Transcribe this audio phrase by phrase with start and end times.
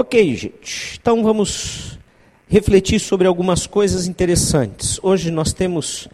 [0.00, 0.96] Ok, gente.
[1.00, 1.98] Então vamos
[2.48, 5.00] refletir sobre algumas coisas interessantes.
[5.02, 6.08] Hoje nós temos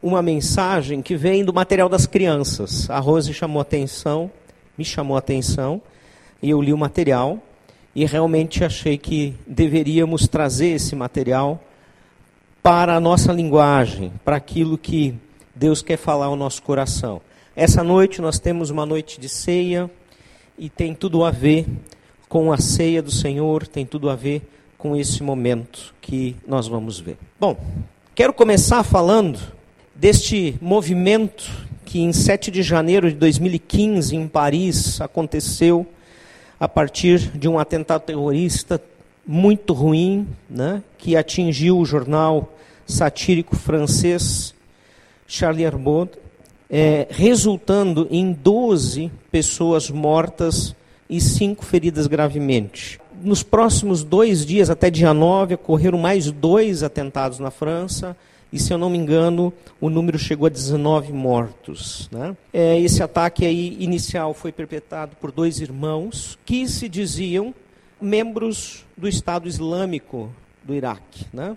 [0.00, 2.88] uma mensagem que vem do material das crianças.
[2.88, 4.30] A Rose chamou atenção,
[4.78, 5.82] me chamou atenção,
[6.40, 7.42] e eu li o material
[7.92, 11.60] e realmente achei que deveríamos trazer esse material
[12.62, 15.12] para a nossa linguagem, para aquilo que
[15.52, 17.20] Deus quer falar ao nosso coração.
[17.56, 19.90] Essa noite nós temos uma noite de ceia
[20.56, 21.66] e tem tudo a ver
[22.34, 24.42] com a ceia do Senhor, tem tudo a ver
[24.76, 27.16] com esse momento que nós vamos ver.
[27.38, 27.56] Bom,
[28.12, 29.38] quero começar falando
[29.94, 31.48] deste movimento
[31.84, 35.86] que em 7 de janeiro de 2015 em Paris aconteceu
[36.58, 38.82] a partir de um atentado terrorista
[39.24, 42.52] muito ruim, né, que atingiu o jornal
[42.84, 44.52] satírico francês
[45.24, 46.10] Charlie Hebdo,
[46.68, 50.74] é, resultando em 12 pessoas mortas
[51.16, 53.00] e 5 feridas gravemente.
[53.22, 58.16] Nos próximos dois dias, até dia 9, ocorreram mais dois atentados na França,
[58.52, 62.08] e se eu não me engano, o número chegou a 19 mortos.
[62.10, 62.36] Né?
[62.52, 67.54] É, esse ataque aí inicial foi perpetrado por dois irmãos que se diziam
[68.00, 70.30] membros do Estado Islâmico
[70.64, 71.26] do Iraque.
[71.32, 71.56] Né?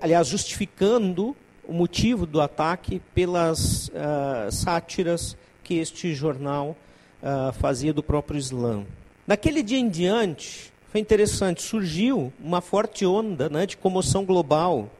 [0.00, 1.36] Aliás, justificando
[1.66, 6.76] o motivo do ataque pelas uh, sátiras que este jornal
[7.22, 8.84] uh, fazia do próprio Islã.
[9.26, 14.90] Naquele dia em diante, foi interessante, surgiu uma forte onda né, de comoção global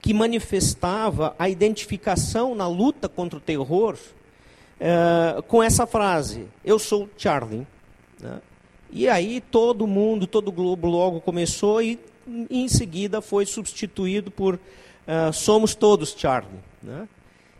[0.00, 3.96] que manifestava a identificação na luta contra o terror
[4.80, 7.66] uh, com essa frase: Eu sou Charlie.
[8.20, 8.40] Né?
[8.90, 11.98] E aí todo mundo, todo o globo logo começou e
[12.50, 16.60] em seguida foi substituído por uh, Somos Todos Charlie.
[16.82, 17.08] Né?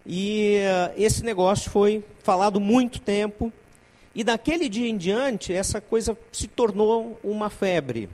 [0.06, 3.52] E uh, esse negócio foi falado muito tempo
[4.14, 8.08] e daquele dia em diante essa coisa se tornou uma febre.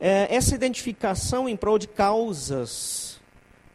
[0.00, 3.20] É, essa identificação em prol de causas,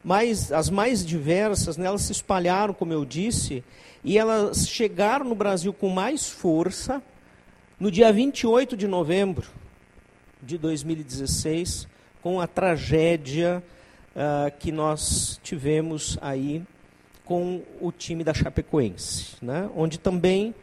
[0.04, 3.64] mais, as mais diversas, né, elas se espalharam, como eu disse,
[4.04, 7.02] e elas chegaram no Brasil com mais força
[7.80, 9.48] no dia 28 de novembro
[10.42, 11.88] de 2016,
[12.21, 13.64] com a tragédia
[14.16, 16.64] uh, que nós tivemos aí
[17.23, 20.54] com o time da Chapecoense, né, onde também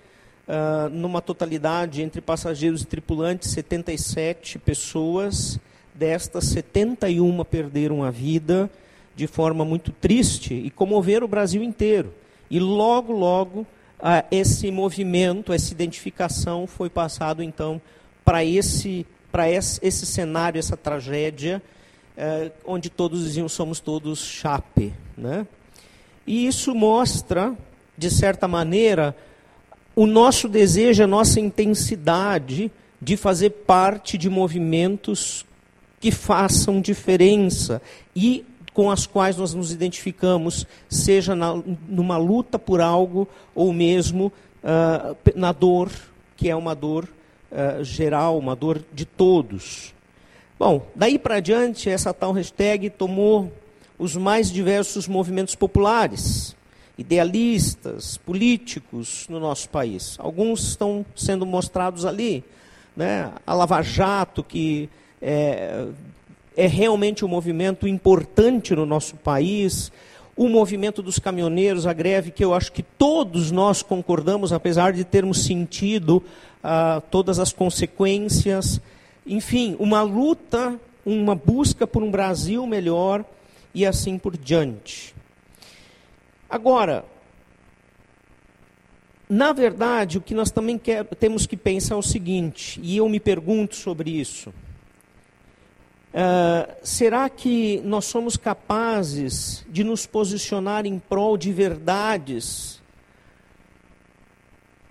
[0.48, 5.58] uh, numa totalidade entre passageiros e tripulantes, 77 pessoas,
[5.94, 8.70] destas 71 perderam a vida
[9.14, 12.12] de forma muito triste e comoveram o Brasil inteiro.
[12.50, 17.80] E logo, logo, uh, esse movimento, essa identificação foi passado então
[18.24, 19.06] para esse,
[19.48, 21.62] esse, esse cenário, essa tragédia,
[22.16, 24.92] uh, onde todos diziam somos todos chape.
[25.16, 25.46] Né?
[26.26, 27.54] E isso mostra,
[27.96, 29.16] de certa maneira,
[29.94, 35.44] o nosso desejo, a nossa intensidade de fazer parte de movimentos
[36.00, 37.80] que façam diferença
[38.14, 41.54] e com as quais nós nos identificamos, seja na,
[41.88, 44.32] numa luta por algo ou mesmo
[44.64, 45.90] uh, na dor,
[46.36, 47.08] que é uma dor
[47.52, 49.94] uh, geral, uma dor de todos.
[50.58, 53.52] Bom, daí para diante, essa tal hashtag tomou
[53.96, 56.56] os mais diversos movimentos populares
[56.96, 60.16] idealistas, políticos no nosso país.
[60.18, 62.44] Alguns estão sendo mostrados ali.
[62.96, 63.32] Né?
[63.46, 64.88] A Lava Jato, que
[65.20, 65.86] é,
[66.56, 69.90] é realmente um movimento importante no nosso país.
[70.36, 75.04] O movimento dos caminhoneiros, a greve, que eu acho que todos nós concordamos, apesar de
[75.04, 76.22] termos sentido
[76.62, 78.80] ah, todas as consequências.
[79.26, 83.24] Enfim, uma luta, uma busca por um Brasil melhor
[83.74, 85.14] e assim por diante.
[86.54, 87.04] Agora,
[89.28, 93.08] na verdade, o que nós também quer, temos que pensar é o seguinte, e eu
[93.08, 94.50] me pergunto sobre isso.
[96.10, 102.80] Uh, será que nós somos capazes de nos posicionar em prol de verdades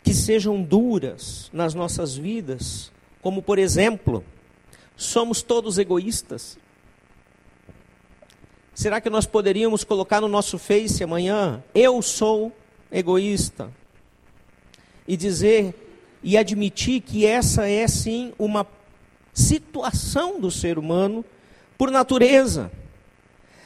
[0.04, 2.92] que sejam duras nas nossas vidas?
[3.22, 4.22] Como, por exemplo,
[4.98, 6.58] somos todos egoístas?
[8.74, 12.52] Será que nós poderíamos colocar no nosso Face amanhã, eu sou
[12.92, 13.72] egoísta?
[15.08, 15.76] E dizer
[16.24, 18.66] e admitir que essa é sim uma
[19.34, 21.24] situação do ser humano
[21.78, 22.72] por natureza.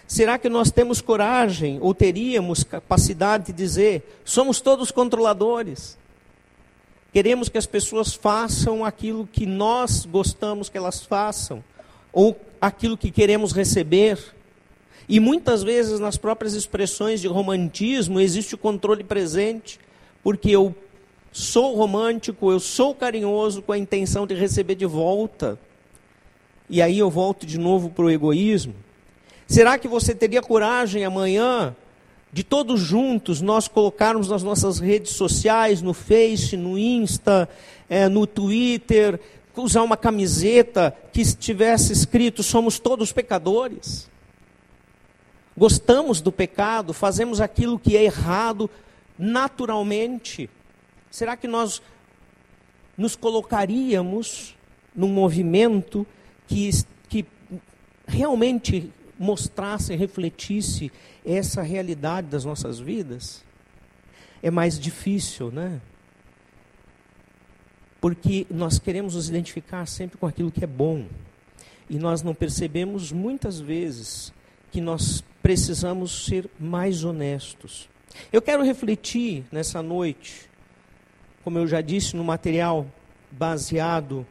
[0.07, 5.97] Será que nós temos coragem ou teríamos capacidade de dizer, somos todos controladores?
[7.13, 11.63] Queremos que as pessoas façam aquilo que nós gostamos que elas façam,
[12.11, 14.36] ou aquilo que queremos receber.
[15.09, 19.79] E muitas vezes nas próprias expressões de romantismo existe o controle presente,
[20.21, 20.75] porque eu
[21.31, 25.57] sou romântico, eu sou carinhoso com a intenção de receber de volta.
[26.69, 28.75] E aí eu volto de novo para o egoísmo.
[29.47, 31.73] Será que você teria coragem amanhã
[32.33, 37.47] de todos juntos nós colocarmos nas nossas redes sociais, no Face, no Insta,
[37.89, 39.19] é, no Twitter,
[39.55, 44.09] usar uma camiseta que estivesse escrito: somos todos pecadores?
[45.57, 48.69] Gostamos do pecado, fazemos aquilo que é errado
[49.17, 50.47] naturalmente.
[51.09, 51.81] Será que nós
[52.95, 54.55] nos colocaríamos
[54.95, 56.05] num movimento
[56.47, 56.69] que,
[57.09, 57.25] que
[58.05, 60.91] realmente mostrasse, refletisse
[61.25, 63.43] essa realidade das nossas vidas?
[64.43, 65.81] É mais difícil, né?
[67.99, 71.07] Porque nós queremos nos identificar sempre com aquilo que é bom.
[71.89, 74.31] E nós não percebemos muitas vezes
[74.71, 77.89] que nós precisamos ser mais honestos.
[78.31, 80.49] Eu quero refletir nessa noite,
[81.43, 82.85] como eu já disse, no material
[83.31, 84.25] baseado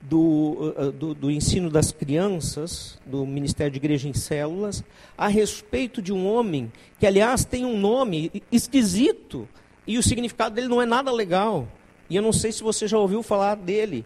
[0.00, 4.82] do, uh, do, do, ensino das crianças, do Ministério de Igreja em Células,
[5.16, 9.48] a respeito de um homem que, aliás, tem um nome esquisito
[9.86, 11.68] e o significado dele não é nada legal.
[12.08, 14.04] E eu não sei se você já ouviu falar dele,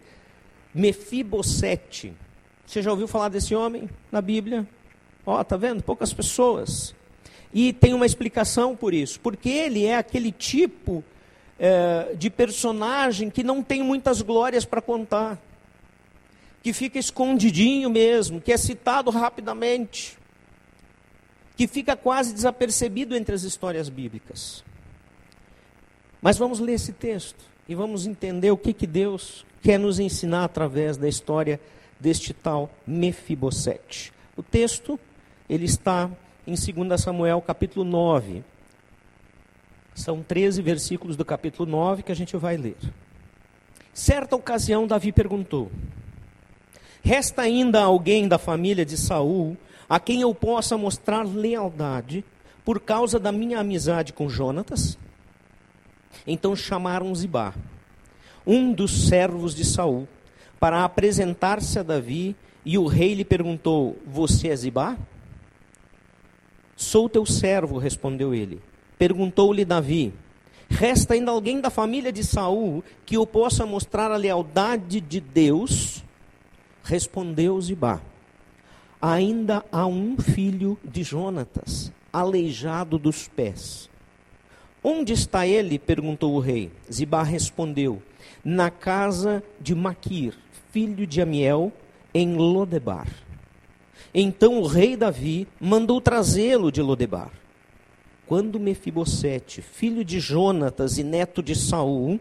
[0.75, 2.13] Mefibosete.
[2.67, 4.67] Você já ouviu falar desse homem na Bíblia?
[5.27, 5.83] Ó, oh, tá vendo?
[5.83, 6.95] Poucas pessoas.
[7.53, 11.05] E tem uma explicação por isso, porque ele é aquele tipo
[11.59, 15.39] é, de personagem que não tem muitas glórias para contar
[16.65, 20.17] que fica escondidinho mesmo, que é citado rapidamente,
[21.55, 24.65] que fica quase desapercebido entre as histórias bíblicas.
[26.23, 30.45] Mas vamos ler esse texto e vamos entender o que, que Deus quer nos ensinar
[30.45, 31.61] através da história
[32.01, 34.11] deste tal Mefibosete.
[34.35, 34.99] O texto,
[35.49, 36.11] ele está
[36.47, 38.43] em 2 Samuel capítulo 9.
[39.95, 42.77] São 13 versículos do capítulo 9 que a gente vai ler.
[43.93, 45.71] Certa ocasião, Davi perguntou:
[47.03, 49.57] Resta ainda alguém da família de Saul
[49.89, 52.25] a quem eu possa mostrar lealdade
[52.65, 54.99] por causa da minha amizade com Jonatas?
[56.27, 57.55] Então chamaram Zibá,
[58.47, 60.09] um dos servos de Saul,
[60.59, 64.97] para apresentar-se a Davi, e o rei lhe perguntou: Você é Zibá?
[66.77, 68.61] Sou teu servo, respondeu ele.
[68.99, 70.13] Perguntou-lhe Davi:
[70.69, 76.05] Resta ainda alguém da família de Saul que eu possa mostrar a lealdade de Deus
[76.85, 78.03] Respondeu Zibá:
[79.01, 83.89] Ainda há um filho de Jonatas, aleijado dos pés.
[84.83, 85.79] Onde está ele?
[85.79, 86.71] perguntou o rei.
[86.93, 88.03] Zibá respondeu:
[88.45, 90.35] Na casa de Maquir,
[90.73, 91.73] filho de Amiel,
[92.13, 93.09] em Lodebar.
[94.15, 97.33] Então o rei Davi mandou trazê-lo de Lodebar.
[98.27, 102.21] Quando Mefibosete, filho de Jonatas e neto de Saul,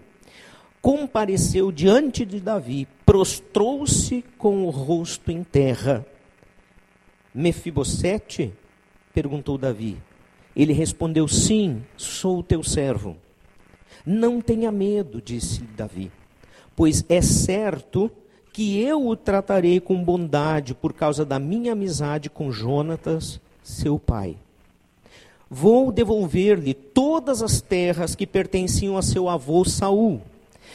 [0.82, 6.06] compareceu diante de Davi, prostrou-se com o rosto em terra.
[7.34, 8.52] Mefibosete?
[9.14, 9.98] perguntou Davi.
[10.56, 13.16] Ele respondeu: Sim, sou o teu servo.
[14.06, 16.12] Não tenha medo, disse Davi,
[16.76, 18.12] pois é certo
[18.54, 24.38] que eu o tratarei com bondade por causa da minha amizade com Jonatas, seu pai.
[25.50, 30.22] Vou devolver-lhe todas as terras que pertenciam a seu avô Saul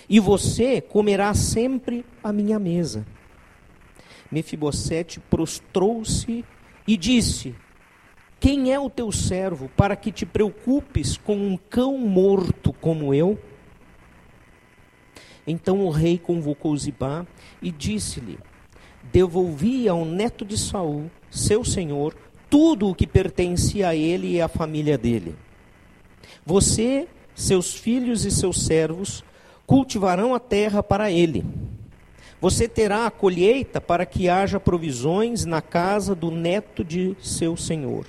[0.08, 3.06] e você comerá sempre a minha mesa.
[4.30, 6.44] Mefibosete prostrou-se
[6.86, 7.54] e disse:
[8.40, 13.38] Quem é o teu servo para que te preocupes com um cão morto como eu?
[15.48, 17.26] Então o rei convocou Zibá
[17.62, 18.38] e disse-lhe:
[19.10, 22.14] Devolvi ao neto de Saul, seu senhor,
[22.50, 25.34] tudo o que pertencia a ele e à família dele.
[26.44, 29.24] Você, seus filhos e seus servos
[29.66, 31.44] cultivarão a terra para ele.
[32.40, 38.06] Você terá a colheita para que haja provisões na casa do neto de seu senhor.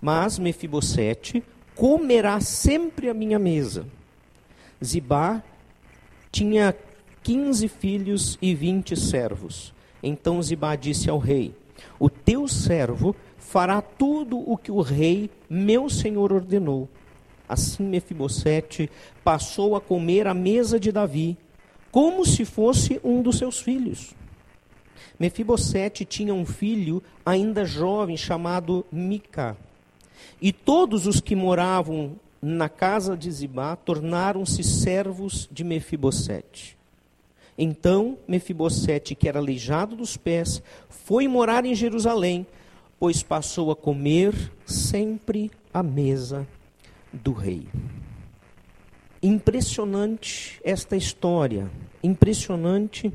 [0.00, 1.44] Mas Mefibosete
[1.76, 3.86] comerá sempre a minha mesa.
[4.84, 5.42] Zibá
[6.36, 6.76] tinha
[7.22, 9.72] quinze filhos e vinte servos.
[10.02, 11.54] Então Zibá disse ao rei:
[11.98, 16.88] O teu servo fará tudo o que o rei, meu senhor, ordenou.
[17.48, 18.90] Assim Mefibosete
[19.24, 21.38] passou a comer à mesa de Davi,
[21.90, 24.14] como se fosse um dos seus filhos.
[25.18, 29.56] Mefibosete tinha um filho ainda jovem chamado Mica.
[30.38, 32.16] E todos os que moravam
[32.48, 36.78] na casa de Zibá tornaram-se servos de Mefibosete.
[37.58, 42.46] Então Mefibosete, que era aleijado dos pés, foi morar em Jerusalém,
[43.00, 44.32] pois passou a comer
[44.64, 46.46] sempre à mesa
[47.12, 47.66] do rei.
[49.20, 51.68] Impressionante esta história,
[52.00, 53.12] impressionante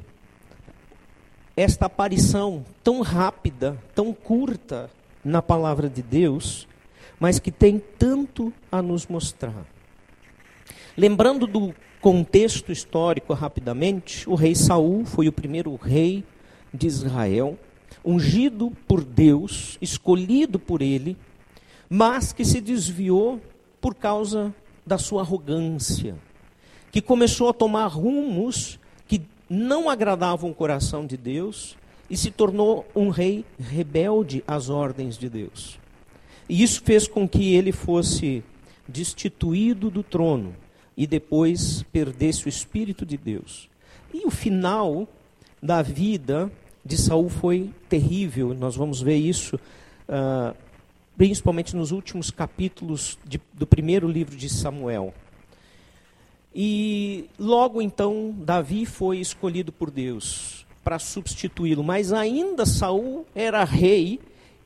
[1.56, 4.90] esta aparição tão rápida, tão curta
[5.24, 6.68] na palavra de Deus,
[7.22, 9.64] mas que tem tanto a nos mostrar.
[10.98, 16.24] Lembrando do contexto histórico rapidamente, o rei Saul foi o primeiro rei
[16.74, 17.60] de Israel,
[18.04, 21.16] ungido por Deus, escolhido por ele,
[21.88, 23.40] mas que se desviou
[23.80, 24.52] por causa
[24.84, 26.16] da sua arrogância,
[26.92, 31.78] que começou a tomar rumos que não agradavam o coração de Deus
[32.10, 35.81] e se tornou um rei rebelde às ordens de Deus.
[36.52, 38.44] E isso fez com que ele fosse
[38.86, 40.54] destituído do trono
[40.98, 43.70] e depois perdesse o espírito de Deus.
[44.14, 45.08] E o final
[45.64, 46.52] da vida
[46.84, 48.54] de Saul foi terrível.
[48.54, 50.54] Nós vamos ver isso uh,
[51.16, 55.14] principalmente nos últimos capítulos de, do primeiro livro de Samuel.
[56.54, 64.20] E logo então Davi foi escolhido por Deus para substituí-lo, mas ainda Saul era rei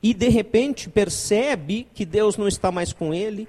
[0.08, 3.48] e de repente percebe que Deus não está mais com ele,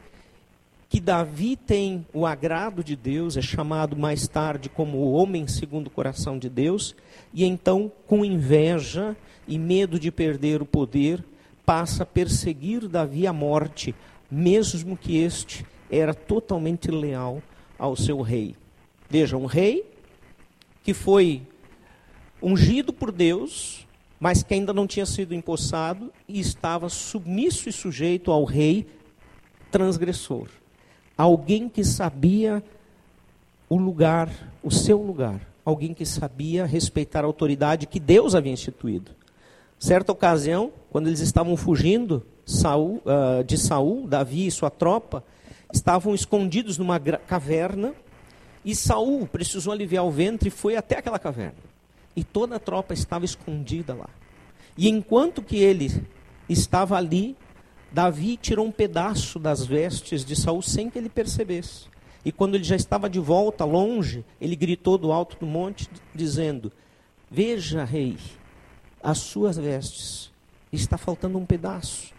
[0.90, 5.86] que Davi tem o agrado de Deus, é chamado mais tarde como o homem segundo
[5.86, 6.96] o coração de Deus,
[7.32, 9.16] e então com inveja
[9.48, 11.24] e medo de perder o poder,
[11.64, 13.94] passa a perseguir Davi à morte,
[14.32, 17.40] mesmo que este era totalmente leal
[17.78, 18.56] ao seu rei.
[19.08, 19.86] Veja, um rei
[20.84, 21.44] que foi
[22.42, 23.87] ungido por Deus,
[24.20, 28.88] mas que ainda não tinha sido empossado e estava submisso e sujeito ao rei
[29.72, 30.48] transgressor.
[31.18, 32.64] Alguém que sabia
[33.70, 34.30] o lugar,
[34.64, 35.42] o seu lugar.
[35.64, 39.12] Alguém que sabia respeitar a autoridade que Deus havia instituído.
[39.78, 45.24] Certa ocasião, quando eles estavam fugindo Saul, uh, de Saul, Davi e sua tropa,
[45.72, 47.94] estavam escondidos numa caverna
[48.64, 51.68] e Saul precisou aliviar o ventre e foi até aquela caverna.
[52.18, 54.10] E toda a tropa estava escondida lá.
[54.76, 56.04] E enquanto que ele
[56.50, 57.38] estava ali,
[57.92, 61.86] Davi tirou um pedaço das vestes de Saul sem que ele percebesse.
[62.26, 66.72] E quando ele já estava de volta, longe, ele gritou do alto do monte, dizendo:
[67.30, 68.18] Veja, rei,
[69.02, 70.32] as suas vestes.
[70.74, 72.14] Está faltando um pedaço.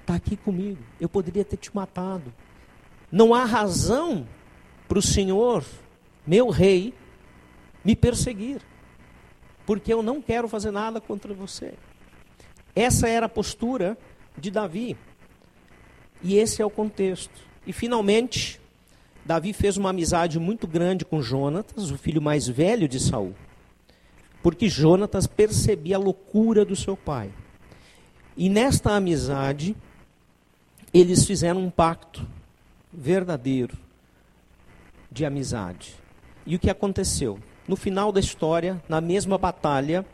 [0.00, 0.82] Está aqui comigo.
[0.98, 2.32] Eu poderia ter te matado.
[3.12, 4.26] Não há razão
[4.88, 5.62] para o Senhor,
[6.26, 6.94] meu rei,
[7.84, 8.60] me perseguir.
[9.66, 11.74] Porque eu não quero fazer nada contra você.
[12.74, 13.96] Essa era a postura
[14.36, 14.96] de Davi.
[16.22, 17.40] E esse é o contexto.
[17.66, 18.60] E finalmente,
[19.24, 23.34] Davi fez uma amizade muito grande com Jonatas, o filho mais velho de Saul
[24.42, 27.30] porque Jonatas percebia a loucura do seu pai.
[28.36, 29.76] E nesta amizade,
[30.94, 32.26] eles fizeram um pacto
[32.92, 33.76] verdadeiro
[35.10, 35.94] de amizade.
[36.46, 37.38] E o que aconteceu?
[37.70, 40.04] No final da história, na mesma batalha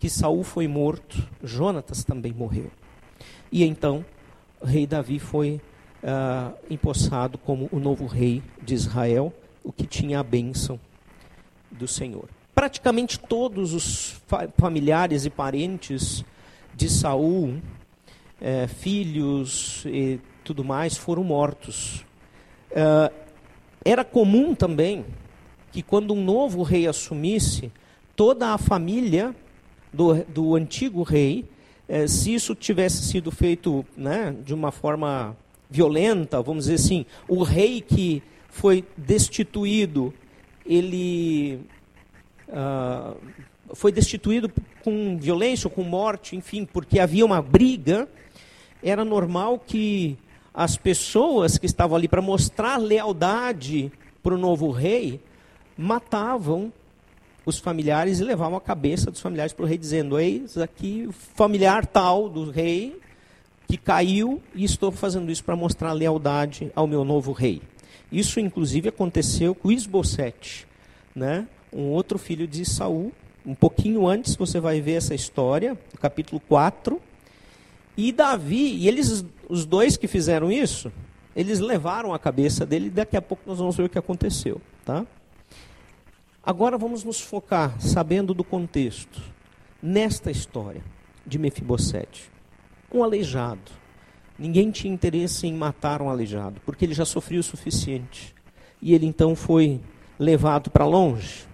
[0.00, 2.70] que Saul foi morto, Jonatas também morreu.
[3.52, 4.02] E então,
[4.58, 5.60] o rei Davi foi
[6.02, 9.30] uh, empossado como o novo rei de Israel,
[9.62, 10.80] o que tinha a bênção
[11.70, 14.22] do Senhor praticamente todos os
[14.56, 16.24] familiares e parentes
[16.74, 17.60] de Saul,
[18.40, 22.06] é, filhos e tudo mais, foram mortos.
[22.70, 23.12] É,
[23.84, 25.04] era comum também
[25.72, 27.72] que quando um novo rei assumisse,
[28.14, 29.34] toda a família
[29.92, 31.46] do, do antigo rei,
[31.88, 35.36] é, se isso tivesse sido feito né, de uma forma
[35.70, 40.12] violenta, vamos dizer assim, o rei que foi destituído,
[40.66, 41.60] ele
[42.48, 43.16] uh,
[43.74, 44.52] foi destituído
[44.84, 48.06] com violência, com morte, enfim, porque havia uma briga,
[48.82, 50.18] era normal que
[50.52, 53.90] as pessoas que estavam ali para mostrar lealdade
[54.22, 55.18] para o novo rei
[55.76, 56.72] matavam
[57.44, 61.12] os familiares e levavam a cabeça dos familiares para o rei, dizendo: Eis aqui o
[61.12, 63.00] familiar tal do rei
[63.66, 67.62] que caiu e estou fazendo isso para mostrar lealdade ao meu novo rei.
[68.10, 70.66] Isso, inclusive, aconteceu com Isbosete,
[71.16, 71.46] né?
[71.72, 73.12] um outro filho de Saul.
[73.44, 77.00] Um pouquinho antes você vai ver essa história, no capítulo 4.
[77.96, 80.92] E Davi, e eles, os dois que fizeram isso,
[81.34, 84.60] eles levaram a cabeça dele e daqui a pouco nós vamos ver o que aconteceu.
[84.84, 85.06] Tá?
[86.44, 89.22] Agora vamos nos focar, sabendo do contexto,
[89.80, 90.82] nesta história
[91.24, 92.32] de Mefibosete.
[92.92, 93.70] Um aleijado.
[94.36, 98.34] Ninguém tinha interesse em matar um aleijado, porque ele já sofreu o suficiente.
[98.80, 99.80] E ele então foi
[100.18, 101.46] levado para longe.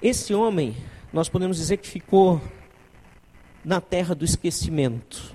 [0.00, 0.76] Esse homem,
[1.12, 2.40] nós podemos dizer que ficou
[3.64, 5.34] na terra do esquecimento.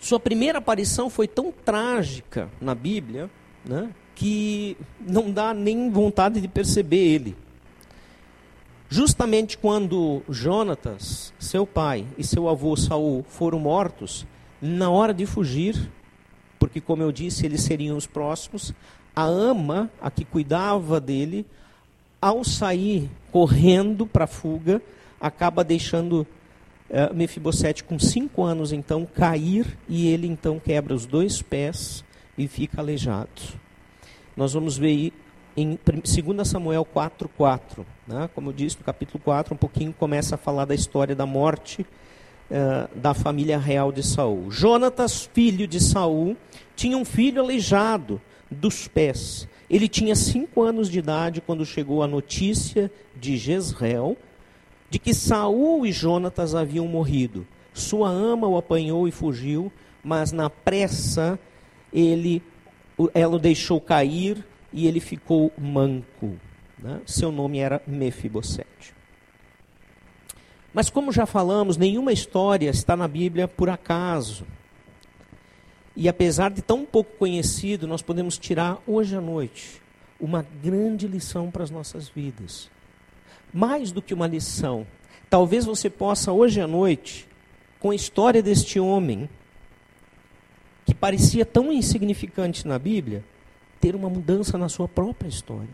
[0.00, 3.28] Sua primeira aparição foi tão trágica na Bíblia,
[3.66, 3.94] né?
[4.22, 7.36] Que não dá nem vontade de perceber ele.
[8.88, 14.24] Justamente quando Jonatas, seu pai, e seu avô Saul foram mortos,
[14.60, 15.90] na hora de fugir,
[16.56, 18.72] porque como eu disse, eles seriam os próximos,
[19.16, 21.44] a ama, a que cuidava dele,
[22.20, 24.80] ao sair correndo para a fuga,
[25.20, 26.24] acaba deixando
[26.88, 32.04] uh, Mefibosete com cinco anos então cair e ele então quebra os dois pés
[32.38, 33.60] e fica aleijado.
[34.36, 35.12] Nós vamos ver
[35.56, 37.84] em 2 Samuel 4,4.
[38.06, 38.28] Né?
[38.34, 41.82] Como eu disse, no capítulo 4, um pouquinho começa a falar da história da morte
[42.50, 44.50] uh, da família real de Saul.
[44.50, 46.36] Jonatas, filho de Saul,
[46.74, 48.20] tinha um filho aleijado
[48.50, 49.48] dos pés.
[49.68, 54.16] Ele tinha cinco anos de idade quando chegou a notícia de Jezreel
[54.90, 57.46] de que Saul e Jonatas haviam morrido.
[57.72, 59.72] Sua ama o apanhou e fugiu,
[60.04, 61.38] mas na pressa
[61.90, 62.42] ele
[63.14, 66.36] ela o deixou cair e ele ficou manco.
[66.78, 67.00] Né?
[67.06, 68.94] Seu nome era Mefibosete.
[70.74, 74.46] Mas como já falamos, nenhuma história está na Bíblia por acaso.
[75.94, 79.82] E apesar de tão pouco conhecido, nós podemos tirar hoje à noite
[80.18, 82.70] uma grande lição para as nossas vidas.
[83.52, 84.86] Mais do que uma lição,
[85.28, 87.28] talvez você possa hoje à noite,
[87.78, 89.28] com a história deste homem,
[90.84, 93.24] que parecia tão insignificante na Bíblia,
[93.80, 95.68] ter uma mudança na sua própria história.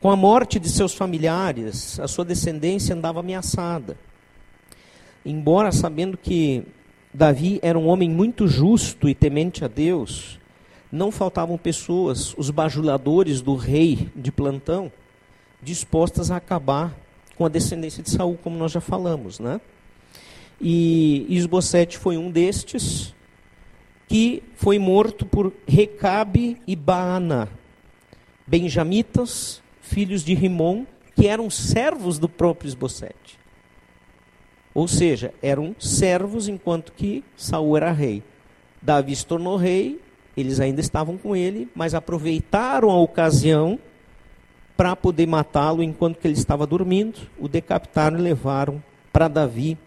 [0.00, 3.96] Com a morte de seus familiares, a sua descendência andava ameaçada.
[5.24, 6.64] Embora sabendo que
[7.12, 10.38] Davi era um homem muito justo e temente a Deus.
[10.90, 14.90] Não faltavam pessoas, os bajuladores do rei de plantão,
[15.62, 16.92] dispostas a acabar
[17.36, 19.60] com a descendência de Saul, como nós já falamos, né?
[20.60, 23.13] E Isbosete foi um destes
[24.08, 27.48] que foi morto por Recabe e Baana,
[28.46, 30.84] benjamitas, filhos de Rimon,
[31.14, 33.38] que eram servos do próprio Isbosete.
[34.74, 38.22] Ou seja, eram servos enquanto que Saul era rei.
[38.82, 40.00] Davi se tornou rei,
[40.36, 43.78] eles ainda estavam com ele, mas aproveitaram a ocasião
[44.76, 49.78] para poder matá-lo enquanto que ele estava dormindo, o decapitaram e levaram para Davi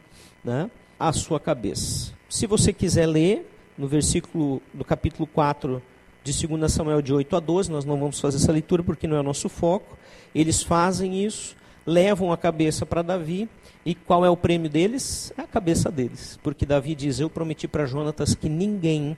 [0.43, 2.13] né, a sua cabeça.
[2.29, 3.45] Se você quiser ler,
[3.77, 5.81] no versículo do capítulo 4
[6.23, 9.15] de 2 Samuel de 8 a 12, nós não vamos fazer essa leitura porque não
[9.17, 9.97] é o nosso foco.
[10.33, 13.47] Eles fazem isso, levam a cabeça para Davi
[13.85, 15.31] e qual é o prêmio deles?
[15.37, 16.37] É a cabeça deles.
[16.43, 19.15] Porque Davi diz: Eu prometi para Jonatas que ninguém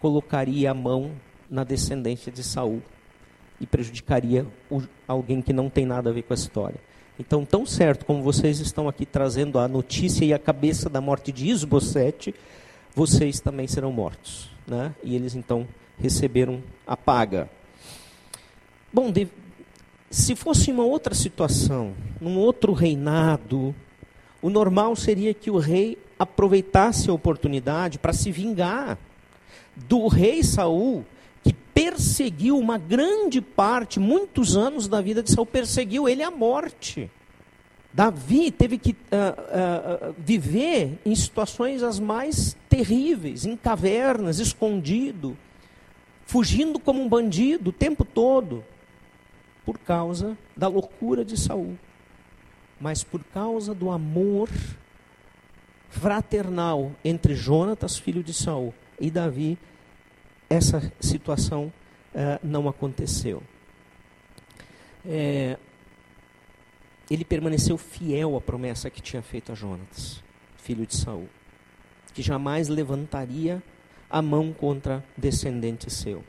[0.00, 1.12] colocaria a mão
[1.50, 2.82] na descendência de Saul
[3.60, 6.80] e prejudicaria o, alguém que não tem nada a ver com a história.
[7.18, 11.32] Então, tão certo como vocês estão aqui trazendo a notícia e a cabeça da morte
[11.32, 12.34] de Isbosete,
[12.96, 14.50] vocês também serão mortos.
[14.66, 14.94] Né?
[15.04, 17.48] E eles então receberam a paga.
[18.90, 19.28] Bom, de,
[20.10, 23.74] se fosse uma outra situação, num outro reinado,
[24.40, 28.98] o normal seria que o rei aproveitasse a oportunidade para se vingar
[29.76, 31.04] do rei Saul,
[31.44, 37.10] que perseguiu uma grande parte, muitos anos da vida de Saul, perseguiu ele à morte.
[37.96, 45.36] Davi teve que uh, uh, viver em situações as mais terríveis, em cavernas, escondido,
[46.26, 48.62] fugindo como um bandido o tempo todo,
[49.64, 51.76] por causa da loucura de Saul
[52.80, 54.48] mas por causa do amor
[55.88, 59.58] fraternal entre Jonatas, filho de Saul, e Davi,
[60.48, 61.72] essa situação
[62.14, 63.42] uh, não aconteceu.
[65.04, 65.56] É,
[67.10, 70.22] ele permaneceu fiel à promessa que tinha feito a Jonatas,
[70.56, 71.28] filho de Saul,
[72.12, 73.62] que jamais levantaria
[74.10, 76.24] a mão contra descendente seu.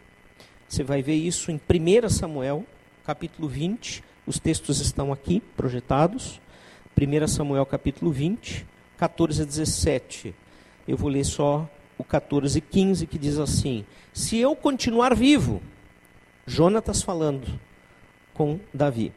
[0.67, 2.65] Você vai ver isso em 1 Samuel,
[3.05, 6.41] capítulo 20, os textos estão aqui projetados.
[6.99, 10.35] 1 Samuel capítulo 20, 14 a 17.
[10.85, 15.61] Eu vou ler só o 14 e 15 que diz assim: Se eu continuar vivo,
[16.45, 17.47] Jonatas falando
[18.33, 19.13] com Davi,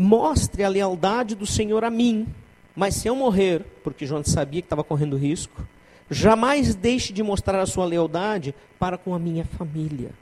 [0.00, 2.26] mostre a lealdade do Senhor a mim,
[2.74, 5.62] mas se eu morrer, porque Jonatas sabia que estava correndo risco,
[6.10, 10.12] jamais deixe de mostrar a sua lealdade para com a minha família.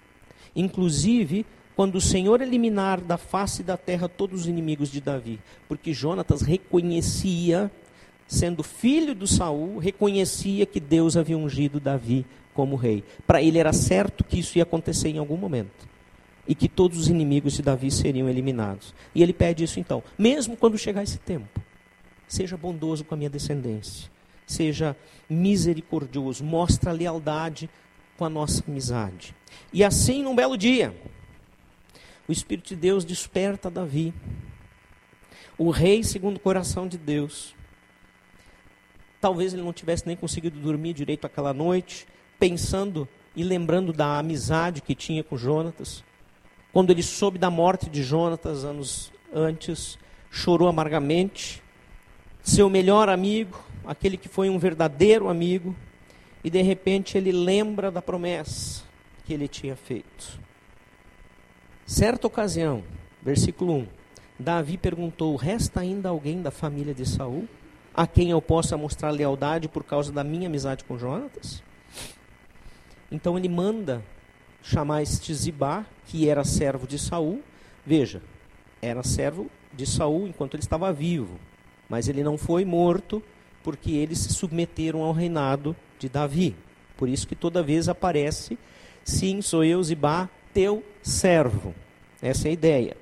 [0.57, 5.39] Inclusive, quando o Senhor eliminar da face da terra todos os inimigos de Davi,
[5.69, 7.71] porque Jonatas reconhecia,
[8.27, 13.05] sendo filho do Saul, reconhecia que Deus havia ungido Davi como rei.
[13.25, 15.88] Para ele era certo que isso ia acontecer em algum momento
[16.49, 18.95] e que todos os inimigos de Davi seriam eliminados.
[19.15, 21.61] E ele pede isso então, mesmo quando chegar esse tempo.
[22.27, 24.11] Seja bondoso com a minha descendência.
[24.47, 24.97] Seja
[25.29, 27.69] misericordioso, mostra lealdade
[28.17, 29.37] com a nossa amizade.
[29.73, 30.95] E assim, num belo dia,
[32.27, 34.15] o Espírito de Deus desperta Davi,
[35.59, 37.55] o rei segundo o coração de Deus.
[39.21, 42.07] Talvez ele não tivesse nem conseguido dormir direito aquela noite,
[42.39, 43.07] pensando
[43.37, 46.08] e lembrando da amizade que tinha com Jonatas.
[46.79, 49.99] Quando ele soube da morte de Jonatas anos antes,
[50.31, 51.61] chorou amargamente.
[52.41, 55.75] Seu melhor amigo, aquele que foi um verdadeiro amigo,
[56.45, 58.85] e de repente ele lembra da promessa
[59.27, 60.39] que ele tinha feito.
[61.85, 62.85] Certa ocasião,
[63.21, 63.87] versículo 1,
[64.39, 67.49] Davi perguntou: Resta ainda alguém da família de Saul
[67.93, 71.61] a quem eu possa mostrar lealdade por causa da minha amizade com Jonatas?
[73.11, 74.01] Então ele manda
[74.63, 77.43] chamar este Zibá, que era servo de Saul.
[77.85, 78.23] Veja,
[78.81, 81.39] era servo de Saul enquanto ele estava vivo,
[81.89, 83.23] mas ele não foi morto
[83.63, 86.55] porque eles se submeteram ao reinado de Davi.
[86.97, 88.59] Por isso que toda vez aparece,
[89.05, 91.75] sim, sou eu, Zibá, teu servo.
[92.21, 92.97] Essa é a ideia.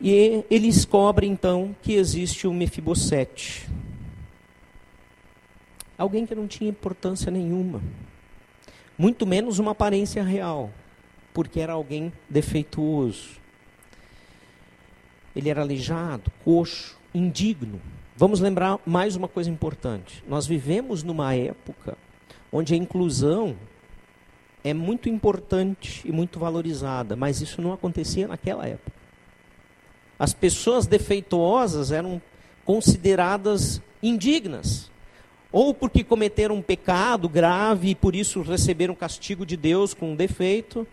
[0.00, 3.68] E ele descobre então que existe o Mefibosete.
[5.98, 7.82] Alguém que não tinha importância nenhuma.
[9.00, 10.70] Muito menos uma aparência real,
[11.32, 13.30] porque era alguém defeituoso.
[15.34, 17.80] Ele era aleijado, coxo, indigno.
[18.14, 20.22] Vamos lembrar mais uma coisa importante.
[20.28, 21.96] Nós vivemos numa época
[22.52, 23.56] onde a inclusão
[24.62, 28.92] é muito importante e muito valorizada, mas isso não acontecia naquela época.
[30.18, 32.20] As pessoas defeituosas eram
[32.66, 34.90] consideradas indignas,
[35.52, 40.16] ou porque cometeram um pecado grave e por isso receberam castigo de Deus com um
[40.16, 40.86] defeito,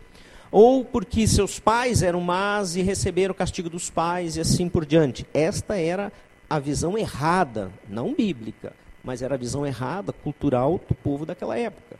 [0.51, 5.25] ou porque seus pais eram más e receberam castigo dos pais e assim por diante.
[5.33, 6.11] Esta era
[6.49, 11.97] a visão errada, não bíblica, mas era a visão errada, cultural do povo daquela época.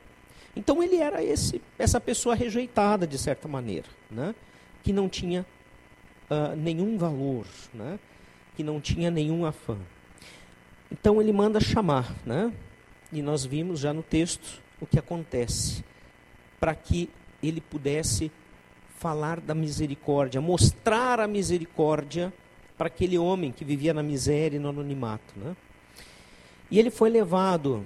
[0.55, 4.33] Então ele era esse, essa pessoa rejeitada de certa maneira, né?
[4.83, 5.45] que não tinha
[6.31, 7.99] uh, nenhum valor, né?
[8.55, 9.77] que não tinha nenhum afã.
[10.91, 12.51] Então ele manda chamar, né?
[13.11, 15.83] e nós vimos já no texto o que acontece,
[16.59, 17.09] para que
[17.41, 18.31] ele pudesse
[18.97, 22.33] falar da misericórdia, mostrar a misericórdia
[22.77, 25.33] para aquele homem que vivia na miséria e no anonimato.
[25.35, 25.55] Né?
[26.69, 27.83] E ele foi levado,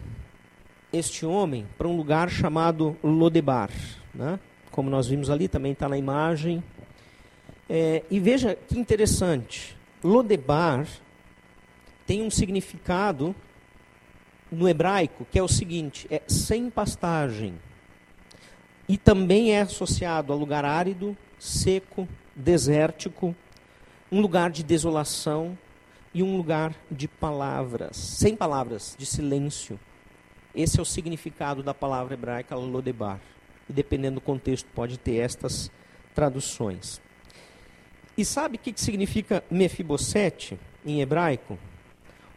[0.91, 3.69] este homem, para um lugar chamado Lodebar.
[4.13, 4.39] Né?
[4.71, 6.63] Como nós vimos ali, também está na imagem.
[7.69, 10.87] É, e veja que interessante: Lodebar
[12.11, 13.33] tem um significado
[14.51, 17.53] no hebraico que é o seguinte: é sem pastagem
[18.85, 23.33] e também é associado a lugar árido, seco, desértico,
[24.11, 25.57] um lugar de desolação
[26.13, 29.79] e um lugar de palavras, sem palavras, de silêncio.
[30.53, 33.21] Esse é o significado da palavra hebraica lodebar.
[33.69, 35.71] E dependendo do contexto, pode ter estas
[36.13, 36.99] traduções.
[38.17, 41.57] E sabe o que significa Mefibosete em hebraico?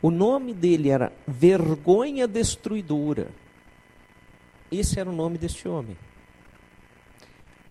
[0.04, 3.28] O nome dele era vergonha destruidora.
[4.70, 5.96] Esse era o nome deste homem.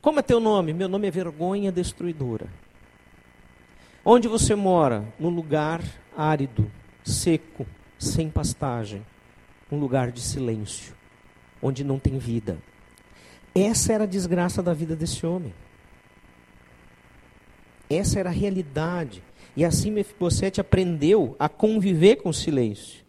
[0.02, 0.74] Como é teu nome?
[0.74, 2.48] Meu nome é Vergonha Destruidora.
[4.04, 5.06] Onde você mora?
[5.20, 5.84] No lugar
[6.18, 6.72] árido,
[7.04, 7.68] seco,
[8.00, 9.06] sem pastagem.
[9.72, 10.96] Um lugar de silêncio,
[11.62, 12.58] onde não tem vida.
[13.54, 15.54] Essa era a desgraça da vida desse homem.
[17.88, 19.22] Essa era a realidade.
[19.56, 23.04] E assim Mefibosete aprendeu a conviver com o silêncio.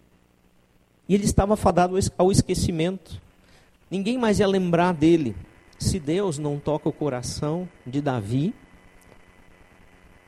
[1.09, 3.20] E ele estava fadado ao esquecimento.
[3.90, 5.35] Ninguém mais ia lembrar dele
[5.78, 8.54] se Deus não toca o coração de Davi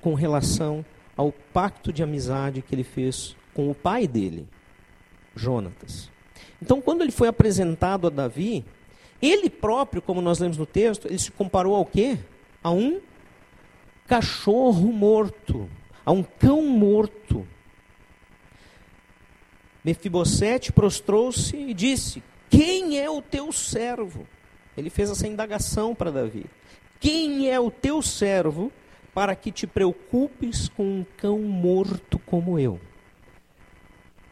[0.00, 0.84] com relação
[1.16, 4.46] ao pacto de amizade que ele fez com o pai dele,
[5.34, 6.10] Jonatas.
[6.60, 8.64] Então, quando ele foi apresentado a Davi,
[9.20, 12.18] ele próprio, como nós lemos no texto, ele se comparou ao quê?
[12.62, 13.00] A um
[14.06, 15.68] cachorro morto,
[16.06, 17.44] a um cão morto.
[19.84, 24.24] Mefibosete prostrou-se e disse: Quem é o teu servo?
[24.76, 26.46] Ele fez essa indagação para Davi:
[27.00, 28.70] Quem é o teu servo
[29.12, 32.80] para que te preocupes com um cão morto como eu?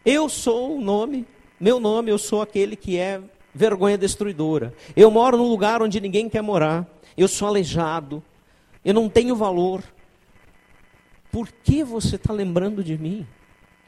[0.04, 1.26] Eu sou o nome,
[1.58, 3.20] meu nome, eu sou aquele que é
[3.54, 4.74] vergonha destruidora.
[4.94, 6.86] Eu moro num lugar onde ninguém quer morar.
[7.16, 8.22] Eu sou aleijado.
[8.84, 9.82] Eu não tenho valor.
[11.34, 13.26] Por que você está lembrando de mim?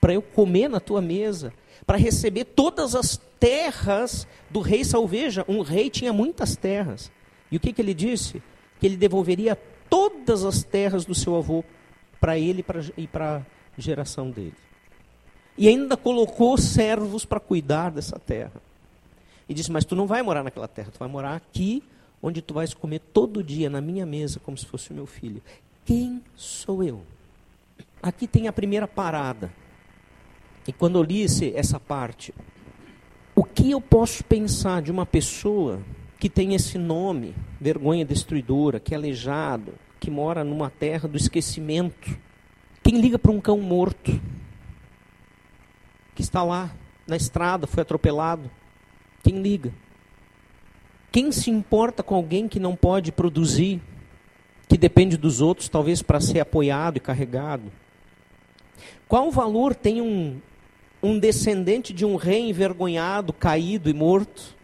[0.00, 1.54] Para eu comer na tua mesa?
[1.87, 5.06] Para receber todas as terras do rei Saul.
[5.06, 7.09] Veja, um rei tinha muitas terras.
[7.48, 8.42] E o que, que ele disse?
[8.80, 9.54] Que ele devolveria
[9.88, 11.62] todas as terras do seu avô
[12.20, 12.64] para ele
[12.96, 14.56] e para a geração dele.
[15.56, 18.61] E ainda colocou servos para cuidar dessa terra.
[19.48, 21.80] e disse: Mas tu não vai morar naquela terra, tu vai morar aqui,
[22.20, 25.40] onde tu vais comer todo dia na minha mesa, como se fosse o meu filho.
[25.85, 27.02] Quem sou eu?
[28.02, 29.52] Aqui tem a primeira parada.
[30.66, 32.35] E quando eu li esse, essa parte,
[33.35, 35.80] o que eu posso pensar de uma pessoa
[36.18, 42.18] que tem esse nome, vergonha destruidora, que é aleijado, que mora numa terra do esquecimento?
[42.82, 44.20] Quem liga para um cão morto,
[46.14, 46.70] que está lá
[47.06, 48.50] na estrada, foi atropelado?
[49.22, 49.72] Quem liga?
[51.12, 53.80] Quem se importa com alguém que não pode produzir,
[54.68, 57.70] que depende dos outros, talvez para ser apoiado e carregado?
[59.09, 60.40] Qual valor tem um,
[61.03, 64.57] um descendente de um rei envergonhado, caído e morto?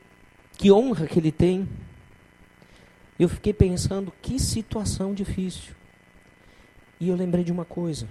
[0.59, 1.68] Que honra que ele tem?
[3.18, 5.74] Eu fiquei pensando, que situação difícil.
[6.98, 8.09] E eu lembrei de uma coisa.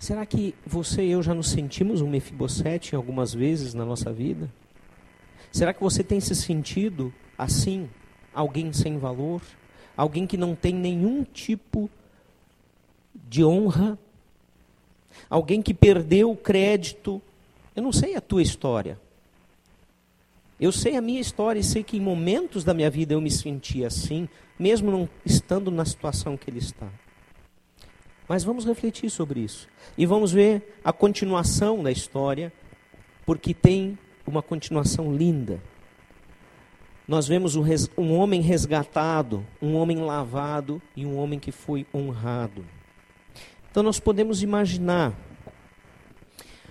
[0.00, 4.52] Será que você e eu já nos sentimos um Mefibosete algumas vezes na nossa vida?
[5.52, 7.88] Será que você tem se sentido assim,
[8.34, 9.40] alguém sem valor?
[9.96, 11.88] Alguém que não tem nenhum tipo
[13.28, 13.96] de honra?
[15.32, 17.22] Alguém que perdeu o crédito?
[17.74, 19.00] Eu não sei a tua história.
[20.60, 23.30] Eu sei a minha história e sei que em momentos da minha vida eu me
[23.30, 26.86] senti assim, mesmo não estando na situação que ele está.
[28.28, 29.70] Mas vamos refletir sobre isso.
[29.96, 32.52] E vamos ver a continuação da história,
[33.24, 35.62] porque tem uma continuação linda.
[37.08, 37.64] Nós vemos um,
[37.96, 42.62] um homem resgatado, um homem lavado e um homem que foi honrado.
[43.72, 45.14] Então nós podemos imaginar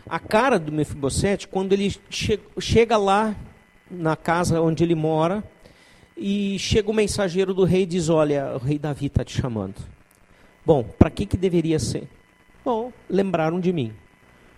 [0.07, 3.35] a cara do Mefibosete quando ele che chega lá
[3.89, 5.43] na casa onde ele mora
[6.15, 9.81] e chega o mensageiro do rei e diz: Olha, o rei Davi está te chamando.
[10.63, 12.07] Bom, para que, que deveria ser?
[12.63, 13.91] Bom, lembraram de mim.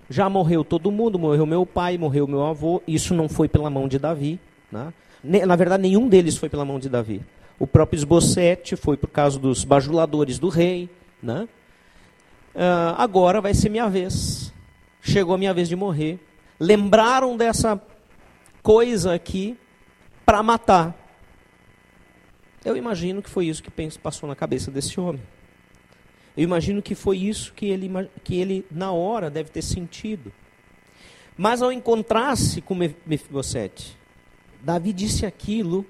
[0.10, 2.84] Já morreu todo mundo, morreu meu pai, morreu meu avô.
[2.86, 4.38] Isso não foi pela mão de Davi.
[4.70, 4.92] Né?
[5.24, 7.22] Na verdade, nenhum deles foi pela mão de Davi.
[7.58, 10.90] O próprio Esbocete foi por causa dos bajuladores do rei.
[11.22, 11.48] Né?
[12.56, 14.54] Uh, agora vai ser minha vez.
[15.02, 16.20] Chegou a minha vez de morrer.
[16.60, 17.82] Lembraram dessa
[18.62, 19.58] coisa aqui
[20.26, 20.96] para matar.
[22.64, 25.22] Eu imagino que foi isso que passou na cabeça desse homem.
[26.36, 27.90] Eu imagino que foi isso que ele,
[28.24, 30.32] que ele na hora, deve ter sentido.
[31.38, 33.98] Mas ao encontrar-se com Mefibosete,
[34.62, 35.86] Davi disse aquilo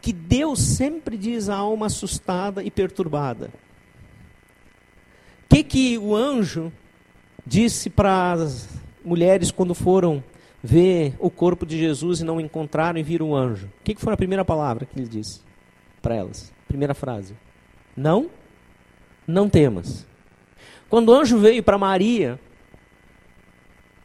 [0.00, 3.50] que Deus sempre diz à alma assustada e perturbada.
[5.52, 6.72] Que, que o anjo
[7.46, 8.70] disse para as
[9.04, 10.24] mulheres quando foram
[10.62, 13.66] ver o corpo de Jesus e não encontraram e viram o anjo?
[13.66, 15.42] O que, que foi a primeira palavra que ele disse
[16.00, 16.50] para elas?
[16.66, 17.34] Primeira frase.
[17.94, 18.30] Não
[19.28, 20.06] não temas.
[20.88, 22.40] Quando o anjo veio para Maria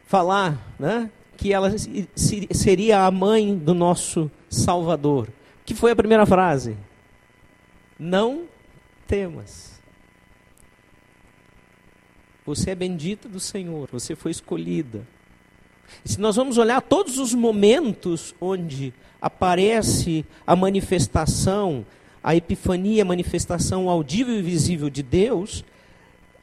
[0.05, 1.71] falar né, que ela
[2.51, 5.29] seria a mãe do nosso Salvador,
[5.65, 6.75] que foi a primeira frase?
[7.97, 8.43] Não
[9.07, 9.76] temas.
[12.47, 15.05] Você é bendita do Senhor, você foi escolhida.
[16.03, 21.85] E se nós vamos olhar todos os momentos onde aparece a manifestação
[22.27, 25.63] a epifania, a manifestação audível e visível de Deus,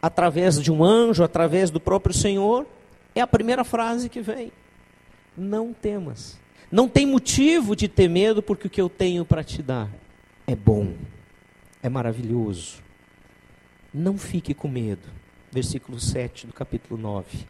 [0.01, 2.67] através de um anjo, através do próprio Senhor,
[3.15, 4.51] é a primeira frase que vem.
[5.37, 6.39] Não temas.
[6.73, 9.91] Não tem motivo de ter medo, porque o que eu tenho para te dar
[10.47, 10.95] é bom,
[11.83, 12.83] é maravilhoso.
[13.93, 15.07] Não fique com medo.
[15.55, 17.47] Versículo 7 do capítulo 9.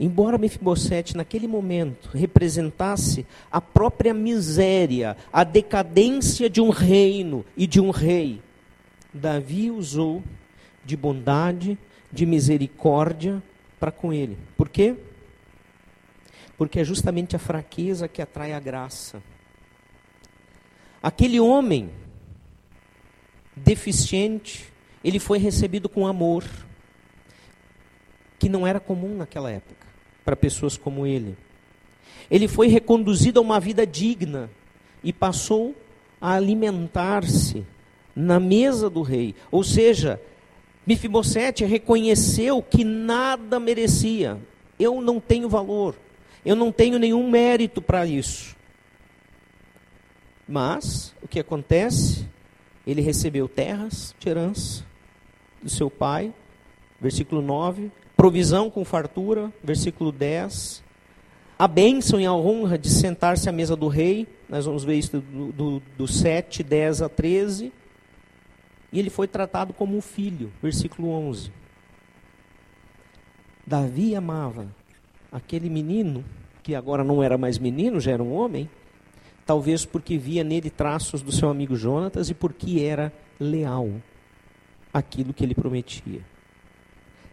[0.00, 7.80] Embora Mefibosete naquele momento representasse a própria miséria, a decadência de um reino e de
[7.80, 8.42] um rei,
[9.14, 10.24] Davi usou
[10.84, 11.78] de bondade,
[12.10, 13.40] de misericórdia
[13.78, 14.36] para com ele.
[14.56, 14.96] Por quê?
[16.58, 19.22] Porque é justamente a fraqueza que atrai a graça.
[21.00, 21.90] Aquele homem
[23.54, 24.66] deficiente,
[25.04, 26.44] ele foi recebido com amor,
[28.40, 29.86] que não era comum naquela época
[30.24, 31.36] para pessoas como ele.
[32.30, 34.50] Ele foi reconduzido a uma vida digna
[35.04, 35.74] e passou
[36.20, 37.66] a alimentar-se
[38.16, 39.34] na mesa do rei.
[39.50, 40.20] Ou seja,
[40.86, 44.38] Mefibosete reconheceu que nada merecia.
[44.78, 45.94] Eu não tenho valor.
[46.44, 48.56] Eu não tenho nenhum mérito para isso.
[50.48, 52.26] Mas o que acontece?
[52.86, 54.84] Ele recebeu terras de herança
[55.62, 56.32] do seu pai,
[56.98, 57.90] versículo 9,
[58.20, 60.84] provisão com fartura, versículo 10.
[61.58, 65.22] A bênção e a honra de sentar-se à mesa do rei, nós vamos ver isso
[65.22, 67.72] do, do, do 7, 10 a 13.
[68.92, 71.50] E ele foi tratado como um filho, versículo 11.
[73.66, 74.66] Davi amava
[75.32, 76.22] aquele menino
[76.62, 78.68] que agora não era mais menino, já era um homem,
[79.46, 83.88] talvez porque via nele traços do seu amigo Jonatas e porque era leal
[84.92, 86.20] àquilo que ele prometia.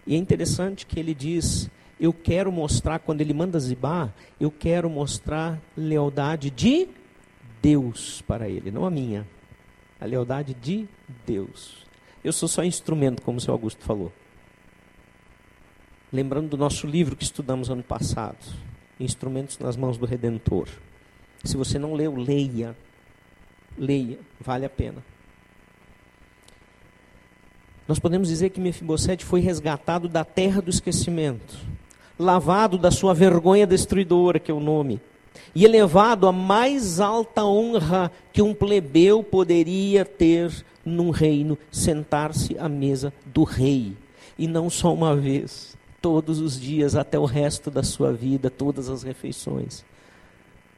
[0.07, 4.89] E é interessante que ele diz: Eu quero mostrar, quando ele manda Zibá, eu quero
[4.89, 6.87] mostrar lealdade de
[7.61, 9.27] Deus para ele, não a minha.
[9.99, 10.87] A lealdade de
[11.25, 11.85] Deus.
[12.23, 14.11] Eu sou só instrumento, como o seu Augusto falou.
[16.11, 18.37] Lembrando do nosso livro que estudamos ano passado,
[18.97, 20.69] Instrumentos nas Mãos do Redentor.
[21.43, 22.75] Se você não leu, leia.
[23.77, 25.03] Leia, vale a pena.
[27.87, 31.57] Nós podemos dizer que Mefibosete foi resgatado da terra do esquecimento,
[32.19, 34.99] lavado da sua vergonha destruidora, que é o nome,
[35.55, 40.51] e elevado à mais alta honra que um plebeu poderia ter
[40.83, 43.95] num reino, sentar-se à mesa do rei,
[44.37, 48.89] e não só uma vez, todos os dias até o resto da sua vida, todas
[48.89, 49.85] as refeições.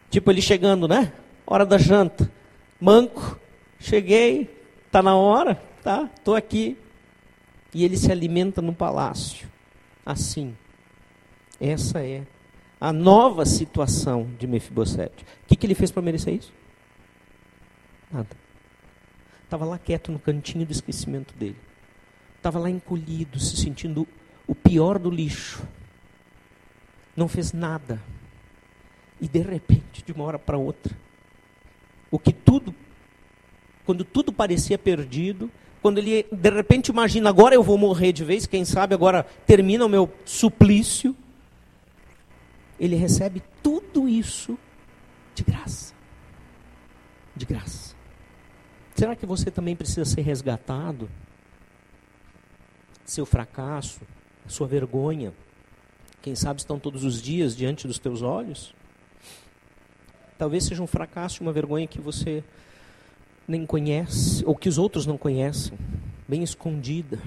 [0.09, 1.11] Tipo ele chegando, né?
[1.45, 2.31] Hora da janta.
[2.79, 3.39] Manco,
[3.79, 4.49] cheguei,
[4.91, 6.09] tá na hora, tá?
[6.23, 6.77] Tô aqui.
[7.73, 9.47] E ele se alimenta no palácio.
[10.05, 10.55] Assim.
[11.59, 12.25] Essa é
[12.79, 15.23] a nova situação de Mefibosete.
[15.43, 16.53] O que, que ele fez para merecer isso?
[18.11, 18.29] Nada.
[19.43, 21.57] Estava lá quieto no cantinho do esquecimento dele.
[22.37, 24.07] Estava lá encolhido, se sentindo
[24.47, 25.61] o pior do lixo.
[27.15, 28.01] Não fez nada.
[29.19, 30.95] E de repente, de uma hora para outra,
[32.09, 32.73] o que tudo,
[33.85, 38.45] quando tudo parecia perdido, quando ele de repente imagina, agora eu vou morrer de vez,
[38.45, 41.15] quem sabe agora termina o meu suplício,
[42.79, 44.57] ele recebe tudo isso
[45.35, 45.93] de graça.
[47.35, 47.95] De graça.
[48.95, 51.09] Será que você também precisa ser resgatado?
[53.05, 54.01] Seu fracasso,
[54.47, 55.33] sua vergonha,
[56.21, 58.73] quem sabe estão todos os dias diante dos teus olhos?
[60.37, 62.43] Talvez seja um fracasso, uma vergonha que você
[63.49, 65.75] nem conhece, ou que os outros não conhecem,
[66.27, 67.19] bem escondida.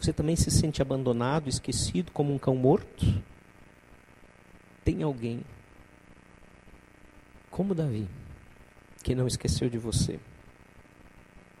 [0.00, 3.04] Você também se sente abandonado, esquecido, como um cão morto?
[4.82, 5.42] Tem alguém,
[7.50, 8.08] como Davi,
[9.02, 10.18] que não esqueceu de você.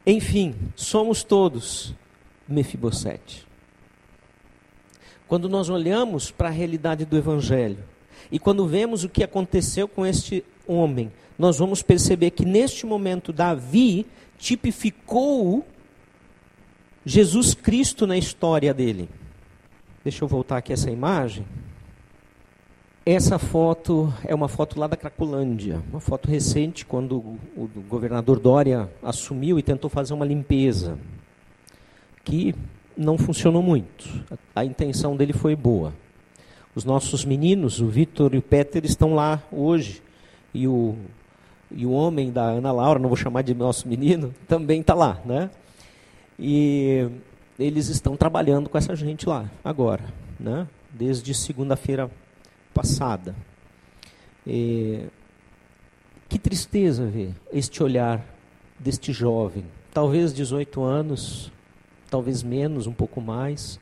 [0.06, 1.94] Enfim, somos todos
[2.48, 3.46] Mefibosete.
[5.28, 7.84] Quando nós olhamos para a realidade do Evangelho,
[8.32, 13.32] e quando vemos o que aconteceu com este homem, nós vamos perceber que neste momento
[13.32, 14.06] Davi
[14.38, 15.66] tipificou
[17.04, 19.08] Jesus Cristo na história dele.
[20.02, 21.44] Deixa eu voltar aqui essa imagem.
[23.04, 27.18] Essa foto é uma foto lá da Cracolândia, uma foto recente, quando
[27.56, 30.98] o governador Dória assumiu e tentou fazer uma limpeza,
[32.24, 32.52] que
[32.96, 34.08] não funcionou muito.
[34.54, 35.92] A intenção dele foi boa.
[36.74, 40.02] Os nossos meninos, o Vitor e o Peter, estão lá hoje.
[40.52, 40.96] E o,
[41.70, 45.20] e o homem da Ana Laura, não vou chamar de nosso menino, também está lá.
[45.24, 45.50] Né?
[46.38, 47.08] E
[47.58, 50.04] eles estão trabalhando com essa gente lá, agora.
[50.38, 50.66] Né?
[50.90, 52.10] Desde segunda-feira
[52.72, 53.34] passada.
[54.46, 55.04] E,
[56.28, 58.24] que tristeza ver este olhar
[58.78, 61.50] deste jovem, talvez 18 anos,
[62.10, 63.80] talvez menos, um pouco mais,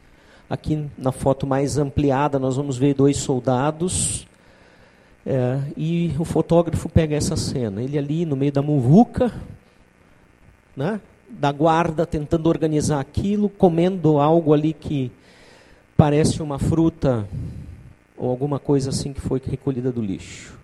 [0.49, 4.27] Aqui na foto mais ampliada nós vamos ver dois soldados
[5.27, 7.83] é, e o fotógrafo pega essa cena.
[7.83, 9.33] Ele ali no meio da muvuca,
[10.77, 15.11] né, da guarda, tentando organizar aquilo, comendo algo ali que
[15.97, 17.27] parece uma fruta
[18.17, 20.55] ou alguma coisa assim que foi recolhida do lixo.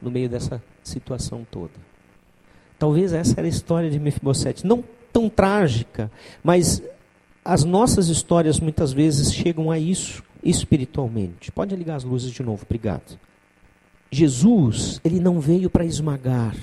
[0.00, 1.72] No meio dessa situação toda.
[2.78, 4.66] Talvez essa era a história de Mefibosete.
[4.66, 6.10] Não tão trágica,
[6.44, 6.82] mas
[7.44, 11.50] as nossas histórias muitas vezes chegam a isso espiritualmente.
[11.50, 13.18] Pode ligar as luzes de novo, obrigado.
[14.10, 16.56] Jesus, ele não veio para esmagar,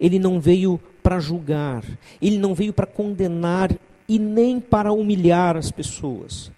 [0.00, 1.84] ele não veio para julgar,
[2.20, 3.70] ele não veio para condenar
[4.08, 6.50] e nem para humilhar as pessoas.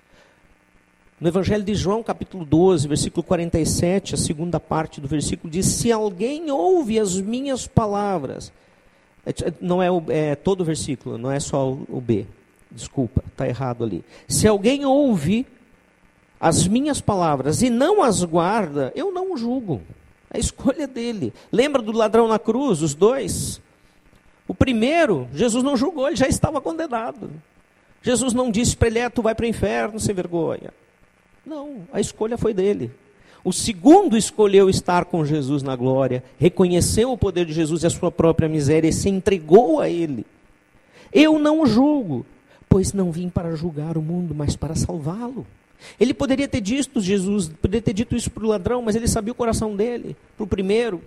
[1.18, 5.90] No Evangelho de João, capítulo 12, versículo 47, a segunda parte do versículo diz: Se
[5.90, 8.52] alguém ouve as minhas palavras,
[9.24, 12.26] é, não é, o, é todo o versículo, não é só o, o B.
[12.70, 14.04] Desculpa, está errado ali.
[14.28, 15.46] Se alguém ouve
[16.38, 19.80] as minhas palavras e não as guarda, eu não o julgo.
[20.30, 21.32] A escolha dele.
[21.50, 23.60] Lembra do ladrão na cruz, os dois?
[24.48, 27.30] O primeiro, Jesus não julgou, ele já estava condenado.
[28.02, 30.72] Jesus não disse para ele, é, tu vai para o inferno sem vergonha.
[31.44, 32.90] Não, a escolha foi dele.
[33.44, 37.90] O segundo escolheu estar com Jesus na glória, reconheceu o poder de Jesus e a
[37.90, 40.26] sua própria miséria e se entregou a ele.
[41.12, 42.26] Eu não julgo,
[42.68, 45.46] Pois não vim para julgar o mundo, mas para salvá-lo.
[45.98, 49.32] Ele poderia ter dito, Jesus, poderia ter dito isso para o ladrão, mas ele sabia
[49.32, 51.02] o coração dele, para o primeiro.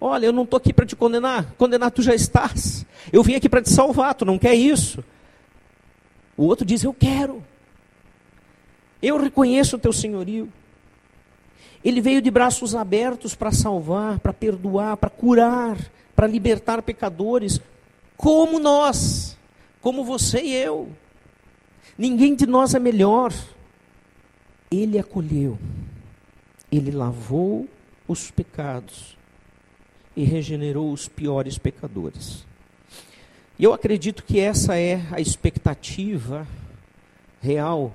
[0.00, 2.84] Olha, eu não estou aqui para te condenar, condenar tu já estás.
[3.12, 5.02] Eu vim aqui para te salvar, tu não quer isso.
[6.36, 7.42] O outro diz: Eu quero.
[9.00, 10.52] Eu reconheço o teu senhorio.
[11.84, 15.76] Ele veio de braços abertos para salvar, para perdoar, para curar,
[16.14, 17.60] para libertar pecadores,
[18.16, 19.36] como nós,
[19.80, 20.88] como você e eu.
[21.98, 23.32] Ninguém de nós é melhor.
[24.72, 25.58] Ele acolheu,
[26.70, 27.68] ele lavou
[28.08, 29.18] os pecados
[30.16, 32.46] e regenerou os piores pecadores.
[33.58, 36.46] E eu acredito que essa é a expectativa
[37.42, 37.94] real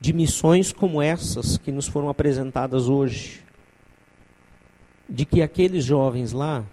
[0.00, 3.40] de missões como essas que nos foram apresentadas hoje.
[5.08, 6.64] De que aqueles jovens lá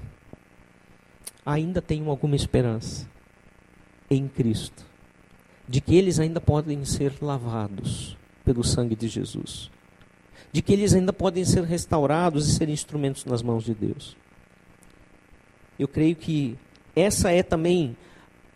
[1.46, 3.08] ainda tenham alguma esperança
[4.10, 4.84] em Cristo.
[5.68, 8.18] De que eles ainda podem ser lavados
[8.50, 9.70] pelo sangue de Jesus.
[10.52, 14.18] De que eles ainda podem ser restaurados e ser instrumentos nas mãos de Deus.
[15.78, 16.58] Eu creio que
[16.95, 17.95] essa é também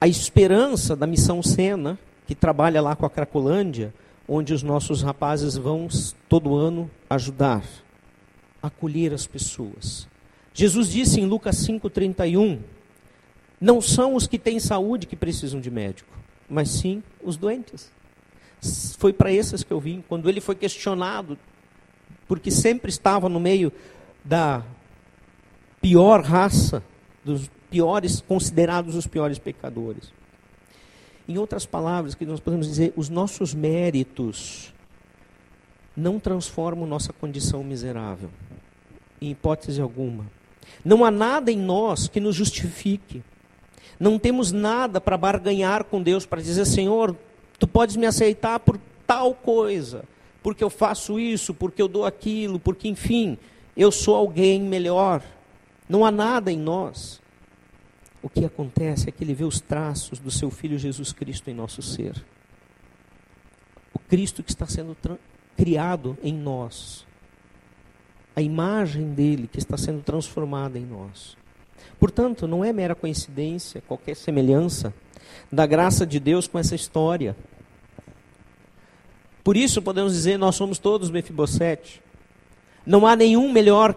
[0.01, 3.93] a esperança da missão Sena, que trabalha lá com a Cracolândia,
[4.27, 5.87] onde os nossos rapazes vão
[6.27, 7.63] todo ano ajudar,
[8.63, 10.07] acolher as pessoas.
[10.55, 12.57] Jesus disse em Lucas 5,31:
[13.61, 16.17] Não são os que têm saúde que precisam de médico,
[16.49, 17.91] mas sim os doentes.
[18.97, 20.03] Foi para esses que eu vim.
[20.07, 21.37] Quando ele foi questionado,
[22.27, 23.71] porque sempre estava no meio
[24.23, 24.63] da
[25.81, 26.83] pior raça,
[27.23, 30.11] dos piores, considerados os piores pecadores.
[31.27, 34.73] Em outras palavras, que nós podemos dizer, os nossos méritos
[35.95, 38.29] não transformam nossa condição miserável,
[39.21, 40.25] em hipótese alguma.
[40.83, 43.23] Não há nada em nós que nos justifique.
[43.99, 47.15] Não temos nada para barganhar com Deus, para dizer, Senhor,
[47.63, 50.03] tu podes me aceitar por tal coisa,
[50.41, 53.37] porque eu faço isso, porque eu dou aquilo, porque, enfim,
[53.77, 55.23] eu sou alguém melhor.
[55.87, 57.21] Não há nada em nós
[58.23, 61.53] o que acontece é que ele vê os traços do seu filho Jesus Cristo em
[61.53, 62.25] nosso ser.
[63.93, 64.95] O Cristo que está sendo
[65.57, 67.05] criado em nós.
[68.33, 71.35] A imagem dele que está sendo transformada em nós.
[71.99, 74.93] Portanto, não é mera coincidência, qualquer semelhança
[75.51, 77.35] da graça de Deus com essa história.
[79.43, 82.01] Por isso podemos dizer, nós somos todos Mefibosete.
[82.85, 83.95] Não há nenhum melhor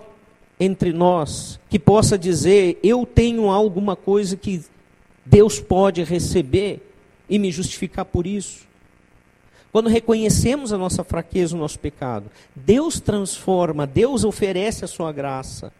[0.58, 4.64] entre nós que possa dizer: eu tenho alguma coisa que
[5.24, 6.80] Deus pode receber
[7.28, 8.66] e me justificar por isso.
[9.70, 15.72] Quando reconhecemos a nossa fraqueza, o nosso pecado, Deus transforma, Deus oferece a sua graça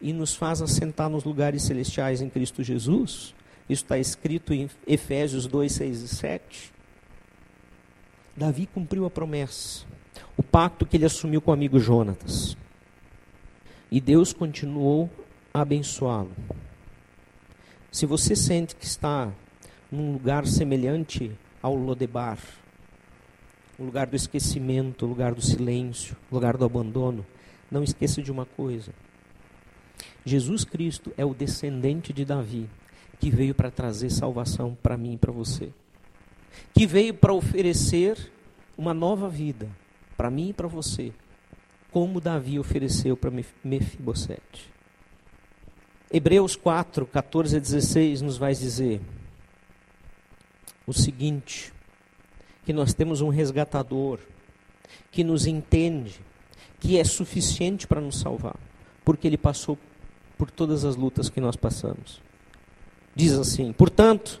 [0.00, 3.34] e nos faz assentar nos lugares celestiais em Cristo Jesus.
[3.68, 6.77] Isso está escrito em Efésios 2, 6 e 7.
[8.38, 9.84] Davi cumpriu a promessa,
[10.36, 12.56] o pacto que ele assumiu com o amigo Jonatas.
[13.90, 15.10] E Deus continuou
[15.52, 16.30] a abençoá-lo.
[17.90, 19.32] Se você sente que está
[19.90, 22.38] num lugar semelhante ao Lodebar,
[23.76, 27.26] o lugar do esquecimento, o lugar do silêncio, o lugar do abandono,
[27.68, 28.92] não esqueça de uma coisa.
[30.24, 32.70] Jesus Cristo é o descendente de Davi,
[33.18, 35.72] que veio para trazer salvação para mim e para você.
[36.74, 38.32] Que veio para oferecer
[38.76, 39.68] uma nova vida
[40.16, 41.12] para mim e para você
[41.90, 43.32] como Davi ofereceu para
[43.64, 44.70] Mefibosete.
[46.10, 49.00] Hebreus 4, 14 a 16 nos vai dizer
[50.86, 51.72] o seguinte:
[52.64, 54.18] que nós temos um resgatador
[55.10, 56.20] que nos entende,
[56.80, 58.56] que é suficiente para nos salvar,
[59.04, 59.78] porque ele passou
[60.36, 62.20] por todas as lutas que nós passamos.
[63.14, 64.40] Diz assim: portanto,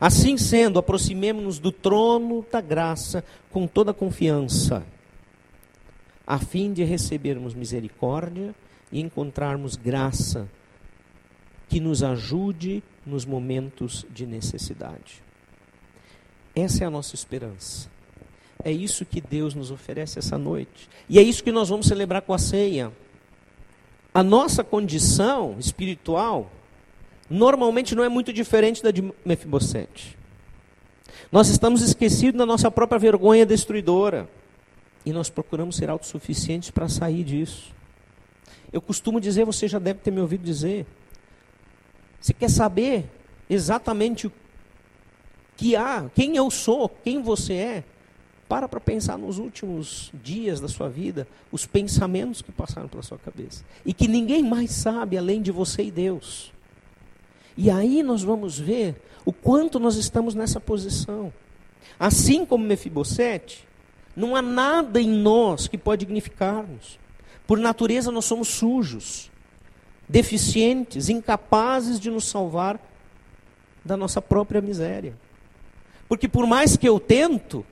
[0.00, 4.82] Assim sendo, aproximemo-nos do trono da graça com toda confiança,
[6.26, 8.54] a fim de recebermos misericórdia
[8.90, 10.48] e encontrarmos graça
[11.68, 15.22] que nos ajude nos momentos de necessidade.
[16.54, 17.88] Essa é a nossa esperança.
[18.64, 20.88] É isso que Deus nos oferece essa noite.
[21.08, 22.92] E é isso que nós vamos celebrar com a ceia.
[24.12, 26.50] A nossa condição espiritual
[27.30, 30.18] normalmente não é muito diferente da de Mefibosete.
[31.30, 34.28] Nós estamos esquecidos da nossa própria vergonha destruidora.
[35.06, 37.72] E nós procuramos ser autossuficientes para sair disso.
[38.72, 40.84] Eu costumo dizer, você já deve ter me ouvido dizer.
[42.20, 43.06] Você quer saber
[43.48, 44.32] exatamente o
[45.56, 47.84] que há, quem eu sou, quem você é?
[48.48, 53.18] Para para pensar nos últimos dias da sua vida, os pensamentos que passaram pela sua
[53.18, 53.64] cabeça.
[53.86, 56.52] E que ninguém mais sabe além de você e Deus.
[57.62, 61.30] E aí nós vamos ver o quanto nós estamos nessa posição.
[61.98, 63.68] Assim como Mefibosete,
[64.16, 66.98] não há nada em nós que pode dignificar-nos.
[67.46, 69.30] Por natureza nós somos sujos,
[70.08, 72.80] deficientes, incapazes de nos salvar
[73.84, 75.14] da nossa própria miséria.
[76.08, 77.62] Porque por mais que eu tento,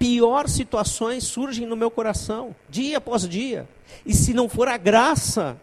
[0.00, 3.68] pior situações surgem no meu coração, dia após dia.
[4.04, 5.56] E se não for a graça,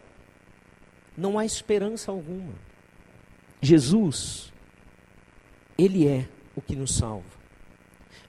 [1.17, 2.68] não há esperança alguma.
[3.61, 4.51] Jesus,
[5.77, 7.39] Ele é o que nos salva.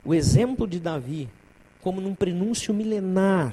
[0.05, 1.29] O exemplo de Davi,
[1.81, 3.53] como num prenúncio milenar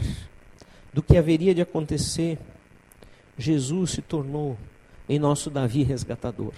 [0.94, 2.40] do que haveria de acontecer,
[3.38, 4.58] Jesus se tornou
[5.08, 6.54] em nosso Davi resgatador.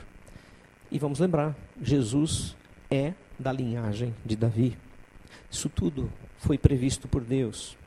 [0.91, 2.55] E vamos lembrar, Jesus
[2.89, 4.78] é da linhagem de Davi.
[5.51, 7.78] Isso tudo foi previsto por Deus.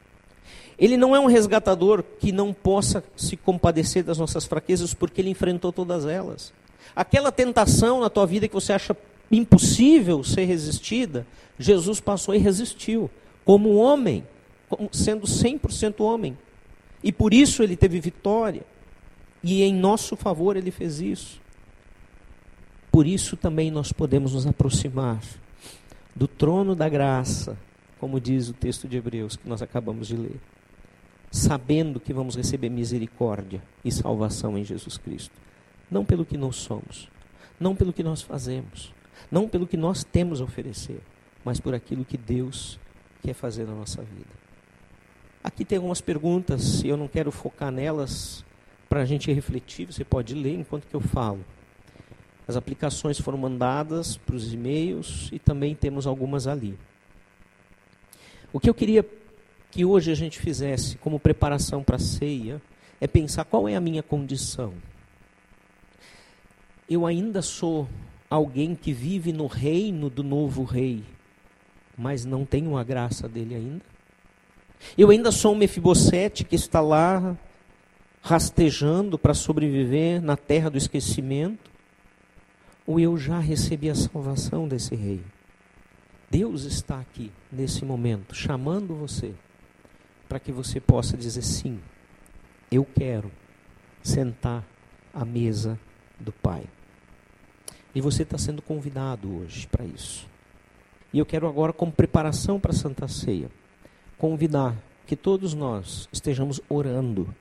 [0.79, 5.31] Ele não é um resgatador que não possa se compadecer das nossas fraquezas, porque ele
[5.31, 6.53] enfrentou todas elas.
[6.95, 8.97] Aquela tentação na tua vida que você acha
[9.31, 11.27] impossível ser resistida,
[11.59, 13.11] Jesus passou e resistiu,
[13.45, 14.27] como homem,
[14.93, 16.37] sendo 100% homem.
[17.03, 18.63] E por isso ele teve vitória.
[19.43, 21.41] E em nosso favor ele fez isso.
[22.91, 25.21] Por isso também nós podemos nos aproximar
[26.15, 27.57] do trono da graça,
[27.99, 30.37] como diz o texto de Hebreus que nós acabamos de ler,
[31.31, 35.35] sabendo que vamos receber misericórdia e salvação em Jesus Cristo,
[35.93, 37.09] não pelo que nós somos,
[37.61, 38.93] não pelo que nós fazemos,
[39.31, 41.01] não pelo que nós temos a oferecer,
[41.45, 42.79] mas por aquilo que Deus
[43.23, 44.43] quer fazer na nossa vida.
[45.45, 48.45] Aqui tem algumas perguntas, e eu não quero focar nelas
[48.89, 51.45] para a gente refletir, você pode ler enquanto que eu falo.
[52.47, 56.79] As aplicações foram mandadas para os e-mails e também temos algumas ali.
[58.53, 59.05] O que eu queria
[59.71, 62.61] que hoje a gente fizesse como preparação para a ceia
[63.01, 64.75] é pensar qual é a minha condição.
[66.93, 67.89] Eu ainda sou
[68.29, 71.03] alguém que vive no reino do novo rei,
[71.97, 73.85] mas não tenho a graça dele ainda.
[74.99, 77.35] Eu ainda sou um Mefibosete que está lá
[78.21, 81.71] rastejando para sobreviver na terra do esquecimento
[82.87, 85.23] ou eu já recebi a salvação desse rei?
[86.31, 89.35] Deus está aqui, nesse momento, chamando você,
[90.29, 91.81] para que você possa dizer sim,
[92.71, 93.33] eu quero
[94.03, 94.63] sentar
[95.15, 95.79] à mesa
[96.21, 96.65] do Pai.
[97.95, 100.27] E você está sendo convidado hoje para isso.
[101.13, 103.51] E eu quero agora, como preparação para a Santa Ceia,
[104.17, 104.77] convidar
[105.07, 107.35] que todos nós estejamos orando.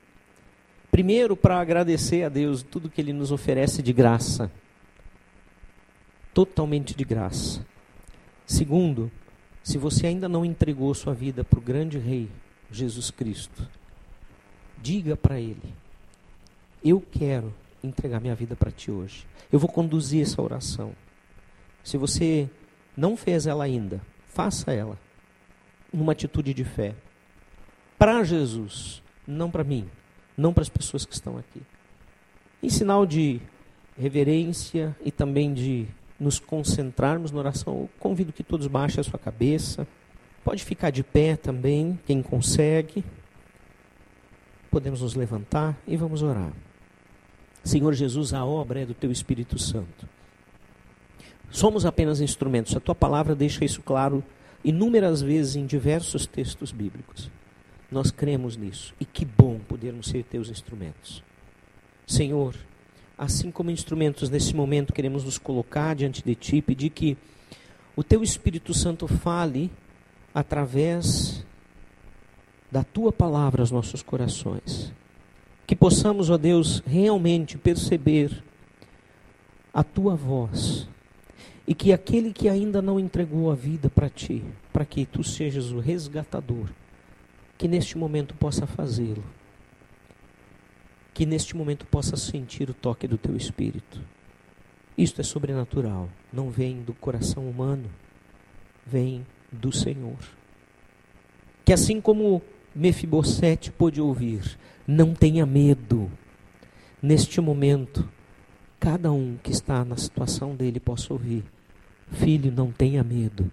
[0.90, 4.50] Primeiro, para agradecer a Deus tudo que Ele nos oferece de graça
[6.32, 7.64] totalmente de graça.
[8.46, 9.10] Segundo,
[9.62, 12.28] se você ainda não entregou sua vida para o grande Rei
[12.70, 13.68] Jesus Cristo,
[14.80, 15.74] diga para Ele:
[16.82, 19.26] Eu quero entregar minha vida para Ti hoje.
[19.50, 20.92] Eu vou conduzir essa oração.
[21.82, 22.48] Se você
[22.96, 24.98] não fez ela ainda, faça ela
[25.92, 26.94] numa atitude de fé.
[27.98, 29.88] Para Jesus, não para mim,
[30.36, 31.62] não para as pessoas que estão aqui.
[32.62, 33.40] Em sinal de
[33.98, 35.86] reverência e também de
[36.18, 39.86] nos concentrarmos na oração, eu convido que todos baixem a sua cabeça.
[40.44, 43.04] Pode ficar de pé também, quem consegue.
[44.70, 46.52] Podemos nos levantar e vamos orar.
[47.64, 50.08] Senhor Jesus, a obra é do teu Espírito Santo.
[51.50, 52.74] Somos apenas instrumentos.
[52.74, 54.24] A tua palavra deixa isso claro
[54.64, 57.30] inúmeras vezes em diversos textos bíblicos.
[57.90, 61.22] Nós cremos nisso e que bom podermos ser teus instrumentos.
[62.06, 62.54] Senhor,
[63.18, 67.16] assim como instrumentos nesse momento, queremos nos colocar diante de Ti, pedir que
[67.94, 69.70] o Teu Espírito Santo fale
[70.34, 71.44] através
[72.70, 74.90] da Tua palavra aos nossos corações.
[75.66, 78.42] Que possamos, ó Deus, realmente perceber
[79.72, 80.88] a Tua voz
[81.66, 84.42] e que aquele que ainda não entregou a vida para Ti,
[84.72, 86.68] para que Tu sejas o resgatador,
[87.56, 89.24] que neste momento possa fazê-lo
[91.14, 94.00] que neste momento possa sentir o toque do teu espírito.
[94.96, 97.90] Isto é sobrenatural, não vem do coração humano,
[98.86, 100.18] vem do Senhor.
[101.64, 102.42] Que assim como
[102.74, 106.10] Mefibosete pôde ouvir, não tenha medo.
[107.00, 108.08] Neste momento,
[108.78, 111.44] cada um que está na situação dele possa ouvir.
[112.10, 113.50] Filho, não tenha medo,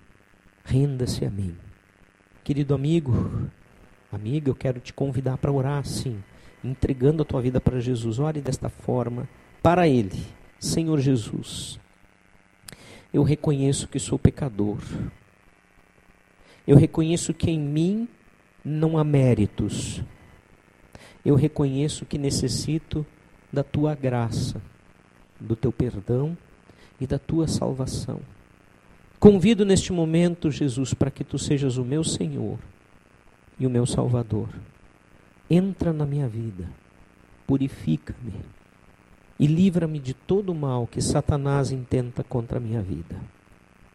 [0.66, 1.56] renda-se a mim.
[2.44, 3.50] Querido amigo,
[4.12, 6.22] amiga, eu quero te convidar para orar assim,
[6.64, 8.20] entregando a tua vida para Jesus.
[8.20, 9.30] Ore desta forma
[9.64, 10.26] para Ele,
[10.60, 11.80] Senhor Jesus.
[13.14, 14.78] Eu reconheço que sou pecador.
[16.68, 18.08] Eu reconheço que em mim
[18.64, 20.04] não há méritos.
[21.26, 23.06] Eu reconheço que necessito
[23.52, 24.62] da tua graça,
[25.40, 26.38] do teu perdão
[27.00, 28.20] e da tua salvação.
[29.20, 32.58] Convido neste momento, Jesus, para que tu sejas o meu Senhor
[33.60, 34.50] e o meu Salvador.
[35.50, 36.70] Entra na minha vida,
[37.46, 38.34] purifica-me
[39.40, 43.16] e livra-me de todo o mal que Satanás intenta contra a minha vida.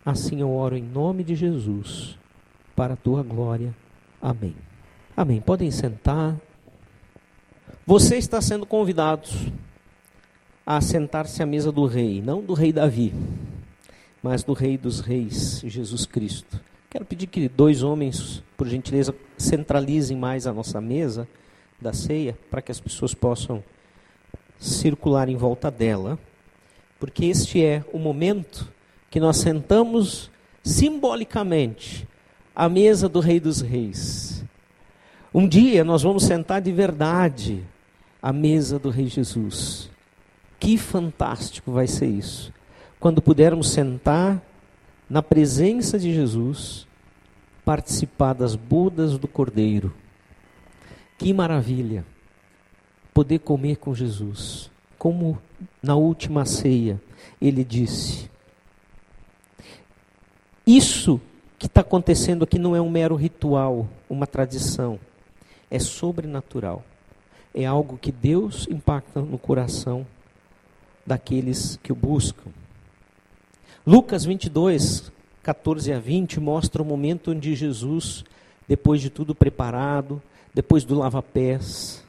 [0.04, 2.18] Assim eu oro em nome de Jesus,
[2.76, 3.74] para a tua glória.
[4.20, 4.54] Amém.
[5.16, 5.40] Amém.
[5.40, 6.36] Podem sentar.
[7.86, 9.28] Você está sendo convidado
[10.64, 13.12] a sentar-se à mesa do rei, não do rei Davi
[14.24, 16.58] mas do Rei dos Reis, Jesus Cristo.
[16.88, 21.28] Quero pedir que dois homens, por gentileza, centralizem mais a nossa mesa
[21.78, 23.62] da ceia, para que as pessoas possam
[24.58, 26.18] circular em volta dela,
[26.98, 28.72] porque este é o momento
[29.10, 30.30] que nós sentamos
[30.62, 32.08] simbolicamente
[32.56, 34.42] à mesa do Rei dos Reis.
[35.34, 37.62] Um dia nós vamos sentar de verdade
[38.24, 39.90] à mesa do Rei Jesus.
[40.58, 42.50] Que fantástico vai ser isso
[42.98, 44.42] quando pudermos sentar
[45.10, 46.86] na presença de Jesus,
[47.62, 49.92] participar das bodas do Cordeiro.
[51.18, 52.02] Que maravilha
[53.12, 54.70] poder comer com Jesus.
[54.98, 55.38] Como
[55.82, 56.98] na última ceia
[57.38, 58.30] ele disse:
[60.66, 61.20] Isso
[61.58, 64.98] que está acontecendo aqui não é um mero ritual, uma tradição,
[65.70, 66.82] é sobrenatural.
[67.54, 70.06] É algo que Deus impacta no coração
[71.06, 72.50] daqueles que o buscam.
[73.86, 78.24] Lucas 22, 14 a 20 mostra o momento onde Jesus,
[78.66, 80.20] depois de tudo preparado,
[80.54, 82.02] depois do lava-pés,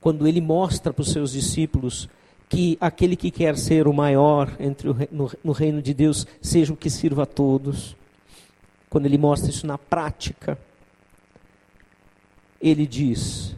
[0.00, 2.08] quando ele mostra para os seus discípulos
[2.48, 6.72] que aquele que quer ser o maior entre o, no, no reino de Deus seja
[6.72, 7.96] o que sirva a todos.
[8.88, 10.58] Quando ele mostra isso na prática,
[12.60, 13.54] ele diz: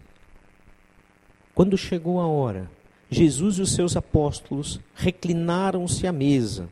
[1.61, 2.71] quando chegou a hora,
[3.11, 6.71] Jesus e os seus apóstolos reclinaram-se à mesa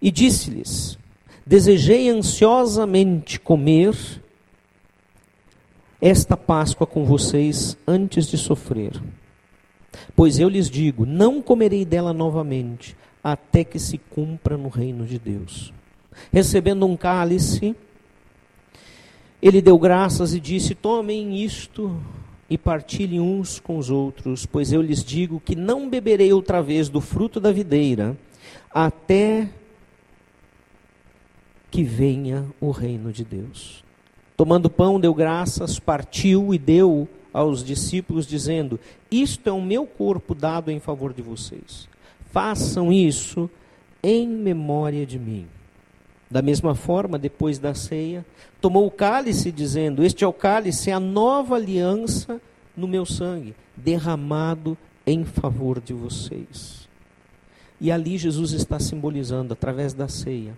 [0.00, 0.96] e disse-lhes:
[1.44, 3.94] Desejei ansiosamente comer
[6.00, 8.98] esta Páscoa com vocês antes de sofrer.
[10.16, 15.18] Pois eu lhes digo: não comerei dela novamente, até que se cumpra no reino de
[15.18, 15.70] Deus.
[16.32, 17.76] Recebendo um cálice,
[19.42, 21.94] ele deu graças e disse: Tomem isto
[22.52, 26.90] e partilhem uns com os outros, pois eu lhes digo que não beberei outra vez
[26.90, 28.14] do fruto da videira,
[28.70, 29.48] até
[31.70, 33.82] que venha o reino de Deus.
[34.36, 38.78] Tomando pão, deu graças, partiu e deu aos discípulos, dizendo:
[39.10, 41.88] Isto é o meu corpo dado em favor de vocês.
[42.32, 43.48] Façam isso
[44.02, 45.46] em memória de mim.
[46.32, 48.24] Da mesma forma, depois da ceia,
[48.58, 52.40] tomou o cálice, dizendo: Este é o cálice, é a nova aliança
[52.74, 56.88] no meu sangue, derramado em favor de vocês.
[57.78, 60.56] E ali Jesus está simbolizando, através da ceia,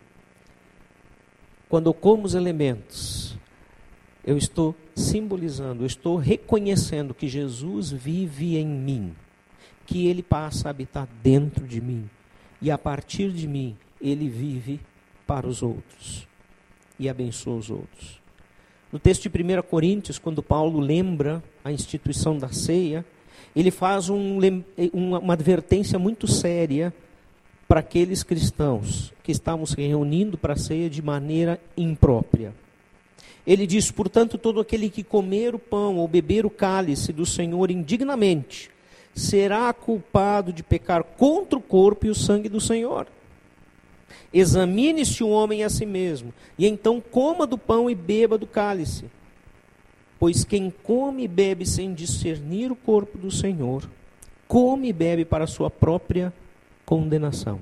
[1.69, 3.37] quando eu como os elementos,
[4.25, 9.13] eu estou simbolizando, eu estou reconhecendo que Jesus vive em mim,
[9.87, 12.09] que ele passa a habitar dentro de mim,
[12.63, 14.79] e a partir de mim, ele vive
[15.27, 16.27] para os outros
[16.99, 18.21] e abençoa os outros.
[18.93, 23.05] No texto de 1 Coríntios, quando Paulo lembra a instituição da ceia,
[23.55, 24.39] ele faz um,
[24.93, 26.95] uma advertência muito séria
[27.67, 32.53] para aqueles cristãos que estavam se reunindo para a ceia de maneira imprópria.
[33.47, 37.71] Ele diz: portanto, todo aquele que comer o pão ou beber o cálice do Senhor
[37.71, 38.71] indignamente
[39.15, 43.07] será culpado de pecar contra o corpo e o sangue do Senhor.
[44.33, 49.05] Examine-se o homem a si mesmo, e então coma do pão e beba do cálice.
[50.19, 53.89] Pois quem come e bebe sem discernir o corpo do Senhor,
[54.49, 56.33] come e bebe para a sua própria
[56.85, 57.61] condenação.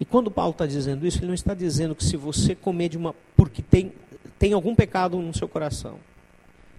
[0.00, 2.98] E quando Paulo está dizendo isso, ele não está dizendo que se você comer de
[2.98, 3.14] uma.
[3.36, 3.92] porque tem,
[4.38, 5.98] tem algum pecado no seu coração.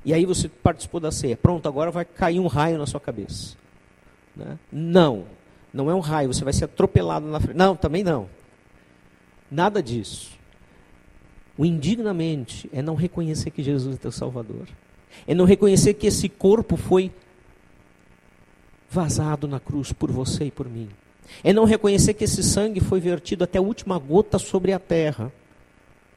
[0.03, 1.35] E aí você participou da ceia.
[1.35, 3.57] Pronto, agora vai cair um raio na sua cabeça.
[4.35, 4.59] Né?
[4.71, 5.25] Não.
[5.75, 7.57] Não é um raio, você vai ser atropelado na frente.
[7.57, 8.29] Não, também não.
[9.51, 10.31] Nada disso.
[11.57, 14.67] O indignamente é não reconhecer que Jesus é teu Salvador.
[15.27, 17.11] É não reconhecer que esse corpo foi
[18.89, 20.87] vazado na cruz por você e por mim.
[21.43, 25.29] É não reconhecer que esse sangue foi vertido até a última gota sobre a terra,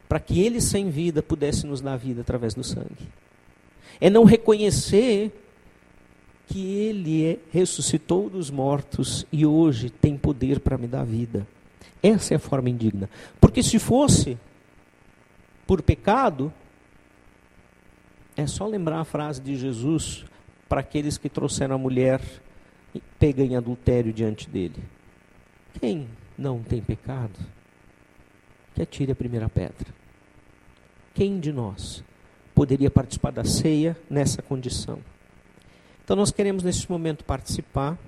[0.08, 3.08] para que ele sem vida pudesse nos dar vida através do sangue.
[4.00, 5.32] É não reconhecer
[6.48, 11.46] que ele é, ressuscitou dos mortos e hoje tem poder para me dar vida.
[12.02, 13.08] Essa é a forma indigna.
[13.40, 14.38] Porque se fosse
[15.66, 16.52] por pecado,
[18.36, 20.24] é só lembrar a frase de Jesus
[20.68, 22.20] para aqueles que trouxeram a mulher
[23.18, 24.82] pega em adultério diante dele.
[25.78, 27.38] Quem não tem pecado,
[28.74, 29.88] que atire a primeira pedra.
[31.14, 32.02] Quem de nós
[32.54, 35.00] poderia participar da ceia nessa condição?
[36.08, 37.98] Então nós queremos nesse momento participar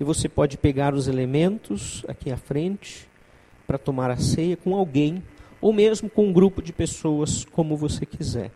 [0.00, 3.08] e você pode pegar os elementos aqui à frente
[3.64, 5.22] para tomar a ceia com alguém
[5.60, 8.50] ou mesmo com um grupo de pessoas, como você quiser.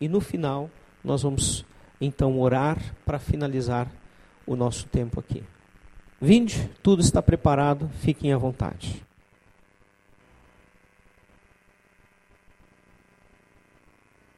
[0.00, 0.70] E no final,
[1.02, 1.66] nós vamos
[2.00, 3.90] então orar para finalizar
[4.46, 5.42] o nosso tempo aqui.
[6.20, 9.04] Vinde, tudo está preparado, fiquem à vontade.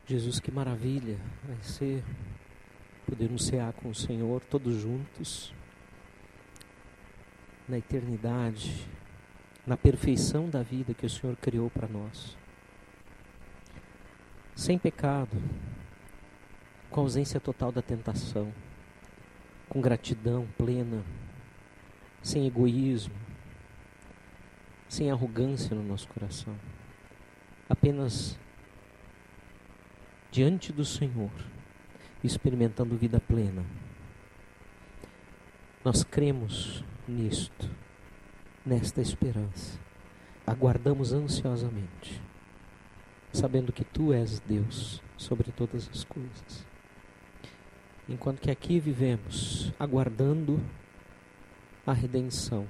[0.06, 2.02] Jesus, que maravilha vai ser
[3.10, 5.52] podermos cear com o Senhor todos juntos
[7.68, 8.88] na eternidade
[9.66, 12.36] na perfeição da vida que o Senhor criou para nós.
[14.54, 15.36] Sem pecado,
[16.88, 18.52] com ausência total da tentação,
[19.68, 21.04] com gratidão plena,
[22.22, 23.14] sem egoísmo,
[24.88, 26.54] sem arrogância no nosso coração,
[27.68, 28.38] apenas
[30.30, 31.30] diante do Senhor,
[32.26, 33.64] experimentando vida plena.
[35.84, 37.70] Nós cremos nisto
[38.64, 39.78] nesta esperança.
[40.46, 42.20] Aguardamos ansiosamente,
[43.32, 46.66] sabendo que tu és Deus sobre todas as coisas.
[48.08, 50.60] Enquanto que aqui vivemos aguardando
[51.86, 52.66] a redenção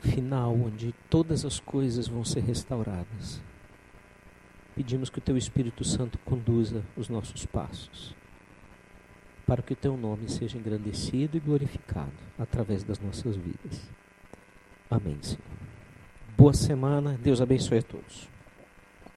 [0.00, 3.40] final, onde todas as coisas vão ser restauradas.
[4.74, 8.14] Pedimos que o teu Espírito Santo conduza os nossos passos
[9.46, 13.90] para que o teu nome seja engrandecido e glorificado através das nossas vidas.
[14.90, 15.42] Amém, Senhor.
[16.36, 18.33] Boa semana, Deus abençoe a todos.